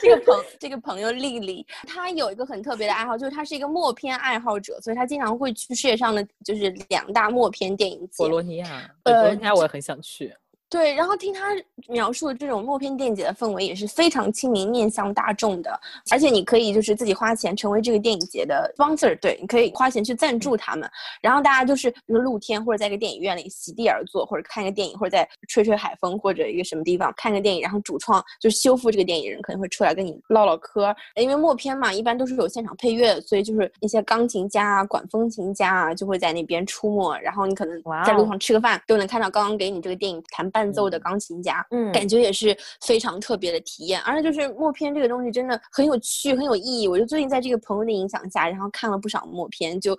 [0.00, 8.18] 这个朋这个朋友丽丽，她有一个很特别的爱好，就是她是一个默片爱好者，所以她经常会去世界上的就是两大默片电影节。
[8.18, 10.34] 博罗尼亚，博罗尼亚我也很想去。
[10.74, 11.54] 对，然后听他
[11.86, 15.70] 描述的这种默片电影节的氛围也是非常亲民、面向大众的，
[16.10, 20.90] 而且你可以就是自己花钱成为这个电影节的 sponsor，对，你可以花钱去赞助他们，
[21.22, 40.63] 然后大家就是比如露天或者在一个电影院里席地而坐，或者看一个电影，或者在吹吹海风或者一个什么地方看个电影，然后主创就是修复这个电影人可能会出来跟你唠唠嗑，因为默片嘛，一般都是有现场配乐，所以就是一些钢琴家啊、管风琴家啊就会在那边出没，然后你可能在路上吃个饭都能看到刚刚给你这个电影弹伴。
[40.64, 44.00] 伴奏的钢琴家，嗯，感觉也是非常特别的体验。
[44.00, 46.88] 而且就是默片这个东西真的很有趣，很有意义。
[46.88, 49.96] 我就最近在这个朋友的影响下，然后看了不少默片，就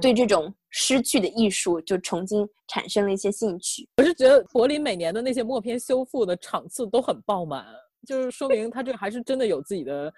[0.00, 3.88] 对这种失去的艺术就重新产生了一些兴趣。
[3.96, 7.64] 我是觉得柏林每年的那些默片修复的场次都很爆满，
[8.06, 10.12] 就是说明他这个还是真的有自己的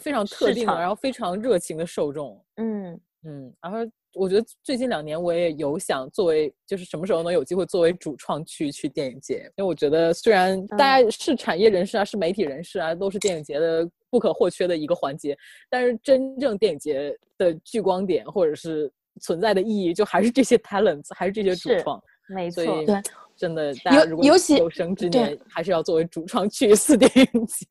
[0.00, 2.42] 非常特定的，然后非常热情的受众。
[2.56, 3.78] 嗯嗯，然后。
[4.18, 15.36] 我觉得最近两年我也有想作为，就是什么时候能有机会作为主创去去电影节，因为我觉得虽然大家是产业人士啊，是媒体人士啊，都是电影节的不可或缺的一个环节，
[15.68, 22.94] 但是真正电影节的聚光点或者是存在的意义，就还是这些 talents，还是这些主创，没错，对。
[23.36, 27.66] 真的，大家如果尤其有生之年，还是要作为主创去一次 电影节。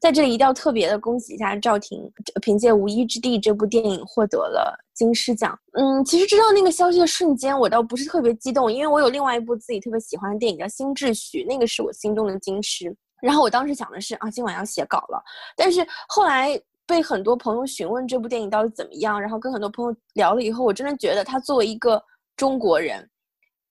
[0.00, 2.10] 在这里一定要特别的恭喜一下赵婷，
[2.40, 5.54] 凭借《无依之地》这部电影获得了金狮奖。
[5.72, 12.96] 嗯，其实知道那个消息的瞬间，我倒不是特别激动，因为我有另外一部自己特别喜欢的电影叫《新秩序》，那个是我心中的金狮。
[13.20, 15.22] 然后我当时想的是啊，今晚要写稿了。
[15.54, 22.02] 但是后来被很多朋友询问这部电影到底怎么样，然后跟很多朋友聊了以后，我真的觉得他作为一个
[22.38, 23.06] 中国人。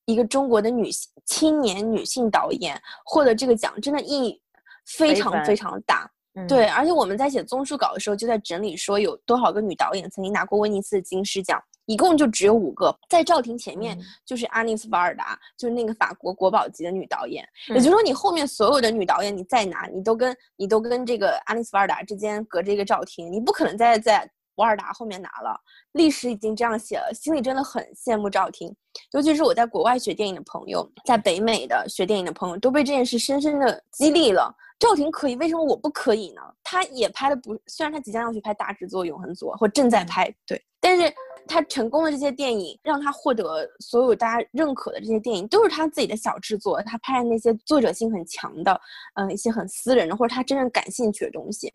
[0.10, 4.42] 一个中国的女性青年女性导演获得这个奖，真的意义
[4.86, 6.10] 非常非常大。
[6.48, 12.96] 对，而且我们在写综述稿的时候就在整理说有多少个女导演曾经拿过威尼斯的金狮奖，一共就只有五个。
[13.10, 17.46] 在赵婷前面就是阿尼斯·瓦尔达，就是那个法国国宝级的女导演。
[17.68, 24.28] 也就是说，你后面所有的女导演你再拿，你都跟你都跟这个阿尼斯·瓦尔达之间隔着一个赵婷，你不可能再在。
[24.60, 25.60] 瓦尔达后面拿了，
[25.94, 28.76] 历史已经这样写了，心里真的很羡慕赵婷，
[29.14, 34.54] 尤其是我在国外学电影的朋友，在北美的学电影的朋友，都被这件事深深的激励了。
[34.78, 36.42] 赵婷可以，为什么我不可以呢？
[36.64, 41.14] 她也拍的不，虽然她即将要去拍大制作《永恒族》，或正在拍，对，但是。
[41.50, 46.82] 他成功的这些电影，让他获得所有大家认可的这些电影，都是他自己的小制作。
[46.84, 48.80] 他拍的那些作者性很强的，
[49.16, 51.74] 嗯，一些很私人的，或者他真正感兴趣的东西。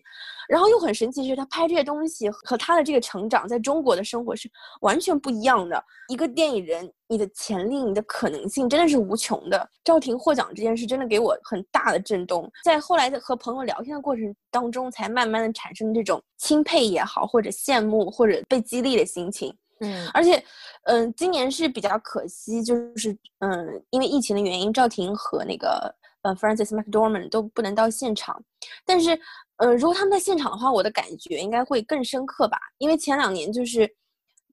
[0.49, 4.49] 然后又很神奇是，他拍这些东西和他的这个成长在中国的生活是
[4.83, 5.83] 完全不一样的。
[6.09, 9.69] 一个电影人，你的潜力、你的可能性真的是无穷的。
[9.83, 19.57] 赵婷获奖这件事真的给我很大的震动，在后来的和朋友聊天的过程当中，才慢慢的产生这种钦佩也好，或者羡慕，或者被激励的心情。
[19.81, 20.43] 嗯，而且，
[20.85, 28.43] 嗯，今年是比较可惜，就是嗯，因为疫情的原因，赵婷和那个呃 Francis McDormand 都不能到现场。
[28.87, 29.19] 但是，
[29.57, 32.59] 呃，如果他们在现场的话，我的感觉应该会更深刻吧。
[32.79, 33.81] 因为前两年就是《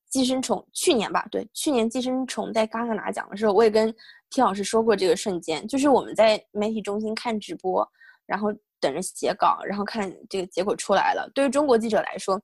[0.10, 3.94] 寄生虫》，去年吧，对，去年《寄生虫》在戛纳拿奖的时候，我也跟
[4.30, 7.88] T 老师说过这个瞬间，就是我们在媒体中心看直播，
[8.26, 11.30] 然后等着写稿，然后看这个结果出来了。
[11.34, 12.42] 对于中国记者来说，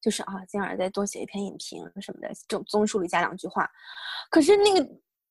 [0.00, 3.70] 就是啊，今晚再多写一篇影评什么的，这种综述里加两句话。
[4.30, 4.88] 可是那个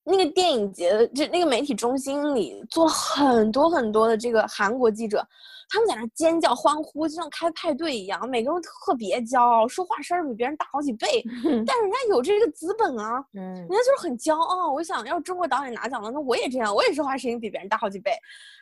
[0.10, 5.24] 那个电影节的就那个媒体中心里坐了很多很多的这个韩国记者，
[5.70, 11.24] 他们在那尖叫欢呼，就像开派对一样，每个人特别骄傲，说话声比别人大好几倍，
[11.68, 14.74] 但是人家有这个资本啊，嗯人家就是很骄傲。
[14.74, 18.12] 我想要中国导演拿奖了，那我也这样，我也说话声音比别人大好几倍。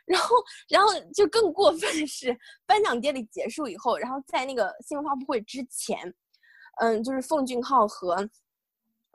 [0.05, 0.35] 然后，
[0.67, 6.13] 然后就更过分的是，颁奖典礼结束以后，然后在那个新闻发布会之前，
[6.81, 8.17] 嗯，就是奉俊昊和。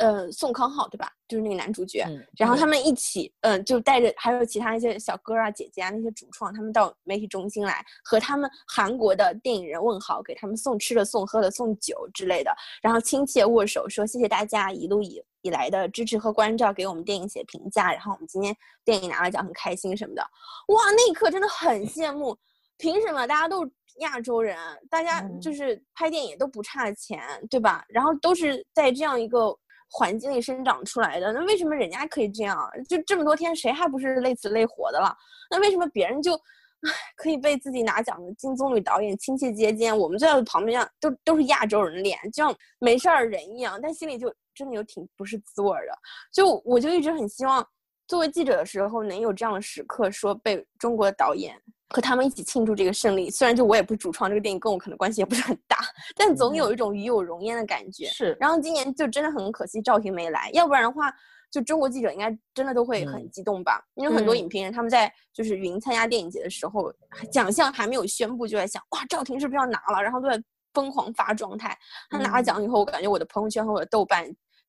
[0.02, 1.10] 呃，宋康昊对吧？
[1.28, 20.22] 就是那个男主角，嗯然后他们一起，嗯、就带着还有其他一些小哥啊、姐姐啊那些主创，他们到媒体中心来和他们韩国的电影人问好，给他们送吃的、送喝的、送酒之类的，然后亲切握手，说谢谢大家一路以以来的支持和关照，给我们电影写评价，然后我们今天电影拿了奖，很开心什么的。
[20.68, 22.36] 哇，那一刻真的很羡慕，
[22.76, 24.56] 凭什么大家都是亚洲人，
[24.90, 27.84] 大家嗯就是拍电影都不差钱，对吧？
[27.88, 29.56] 然后都是在这样一个
[29.94, 32.58] 环境里生长出来的，那为什么人家可以这样？
[32.88, 35.14] 就这么多天，谁还不是累死累活的了？
[35.50, 45.98] 那为什么别人就，唉，可以被自己拿奖的金棕榈导演亲切接见，我们就在旁边都都是亚洲人脸，就像没事儿人一样，但心里就真的有挺不是滋味的。
[46.32, 47.62] 就我就一直很希望，
[48.08, 51.54] 作为记者的时候能有这样的时刻，说被中国导演
[51.92, 53.30] 和他们一起庆祝这个胜利。
[53.30, 55.78] 虽然就我也不是主创，这个电影跟我可能关系也不是很大，
[56.16, 58.06] 但总有一种与有荣焉的感觉。
[58.06, 61.12] 是，然后今年就真的很可惜赵婷没来，要不然的话，
[61.50, 63.80] 就中国记者应该真的都会很嗯激动吧？
[63.94, 66.92] 因为很多嗯影评人他们在就是云参加电影节的时候，
[67.30, 70.02] 奖项还没有宣布就在想，哇，赵婷是不是要拿了？
[70.02, 71.76] 然后都在疯狂发状态。
[72.08, 74.26] 她拿了嗯奖以后，我感觉我的朋友圈和我的豆瓣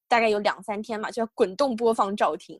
[0.09, 2.59] 大概有两三天吧，就要滚动播放赵婷。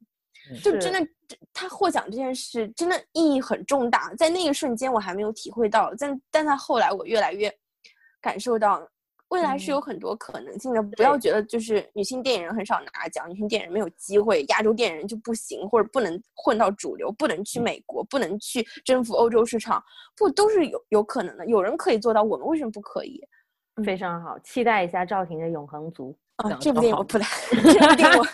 [0.63, 7.53] 就真的，这他获奖这件事真的意义很重大，在那一瞬间我还没有体会到，但但在后来我越来越
[8.21, 8.85] 感受到，
[9.29, 10.83] 未来是有很多可能性的。
[10.83, 19.83] 不要觉得就是女性电影人很少拿奖，女性电影人没有机会，亚洲电影人就不行，或者不能混到主流，不能去美国，不能去征服欧洲市场，
[20.15, 21.45] 不都是有有可能的？
[21.47, 23.21] 有人可以做到，我们为什么不可以？
[23.83, 26.15] 非常好，期待一下赵婷的永恒族。
[26.37, 28.27] 啊讲，这部电影我不太， 这部电影我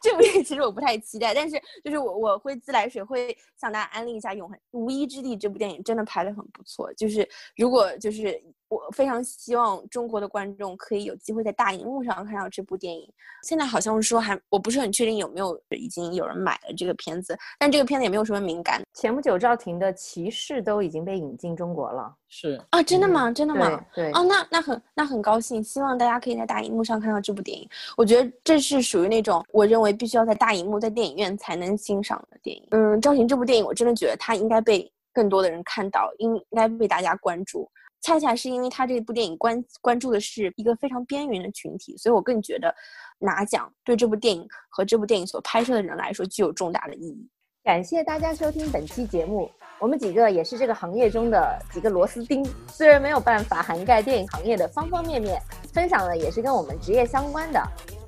[0.00, 6.92] 这部电影其实我不太期待，但是就是我我会自来水会向大家安利一下《永恒无依之地》这部电影，真的拍的很不错。
[6.94, 7.26] 就是
[7.56, 8.42] 如果就是
[8.74, 13.08] 我非常希望中国的观众可以有机会在大荧幕上看到这部电影。
[13.42, 22.12] 现在好像说还我不是很确定有没有已经有人买了这个片子，但这个片子也没有什么敏感前不久赵婷的《骑士》都已经被引进中国了。
[22.28, 23.30] 是啊，真的嗯吗？
[23.30, 23.84] 真的吗？
[23.94, 27.68] 对对，哦，那那很那很高兴，希望大家可以在大荧幕上看到这部电影。
[27.96, 32.66] 我觉得这是属于那种我认为必须要在大荧幕、在电影院才能欣赏的电影。
[32.70, 37.70] 嗯，赵婷这部电影，我真的觉得它应该被更多的人看到，应应该被大家关注。
[38.04, 42.72] 恰恰是因为他这部电影关关注的是一个非常边缘的群体，所以我更觉得
[43.18, 47.26] 拿奖对这部电影和这部电影所拍摄的人来说具有重大的意义。
[47.62, 49.50] 感谢大家收听本期节目。
[49.80, 55.40] 我们几个也是这个行业中的几个螺丝钉，虽然没有办法涵盖电影行业的方方面面，
[55.72, 57.60] 分享的也是跟我们职业相关的。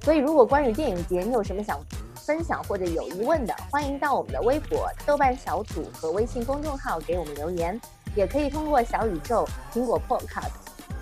[0.02, 1.80] 所以，如果关于电影节你有什么想
[2.14, 7.80] 分享或者有疑问的，欢迎到我们的微博、豆瓣小组和微信公众号给我们留言，
[8.16, 10.50] 也可以通过小宇宙、苹果 Podcast、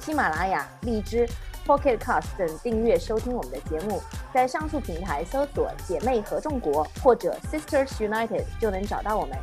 [0.01, 1.27] 喜马拉雅、荔枝。
[1.67, 3.99] Pocket Cast 等订阅收听我们的节目，
[4.35, 9.35] 在上述平台搜索“姐妹合众国”或者 “Sisters United” 就能找到我们。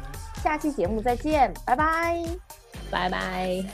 [0.43, 2.24] 下期节目再见，拜拜。
[2.91, 3.65] 拜拜。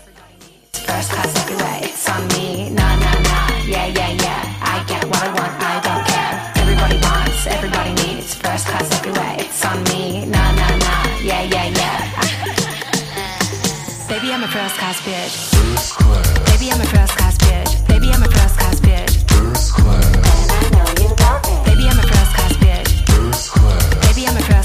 [0.71, 2.69] First class everywhere, it's on me.
[2.69, 3.51] Nah, nah, nah.
[3.67, 4.45] Yeah, yeah, yeah.
[4.63, 6.53] I get what I want, I don't care.
[6.55, 8.33] Everybody wants, everybody needs.
[8.35, 10.25] First class everywhere, it's on me.
[10.25, 11.19] Nah, nah, nah.
[11.21, 12.26] Yeah, yeah, yeah.
[14.08, 15.53] Baby, I'm a first class bitch.
[15.53, 16.39] First class.
[16.51, 17.88] Baby, I'm a first class bitch.
[17.89, 19.12] Baby, I'm a first class bitch.
[19.30, 20.16] First class.
[20.16, 21.55] And I know you love me.
[21.66, 22.89] Baby, I'm a first class bitch.
[23.12, 24.08] First class.
[24.08, 24.57] Baby, I'm a first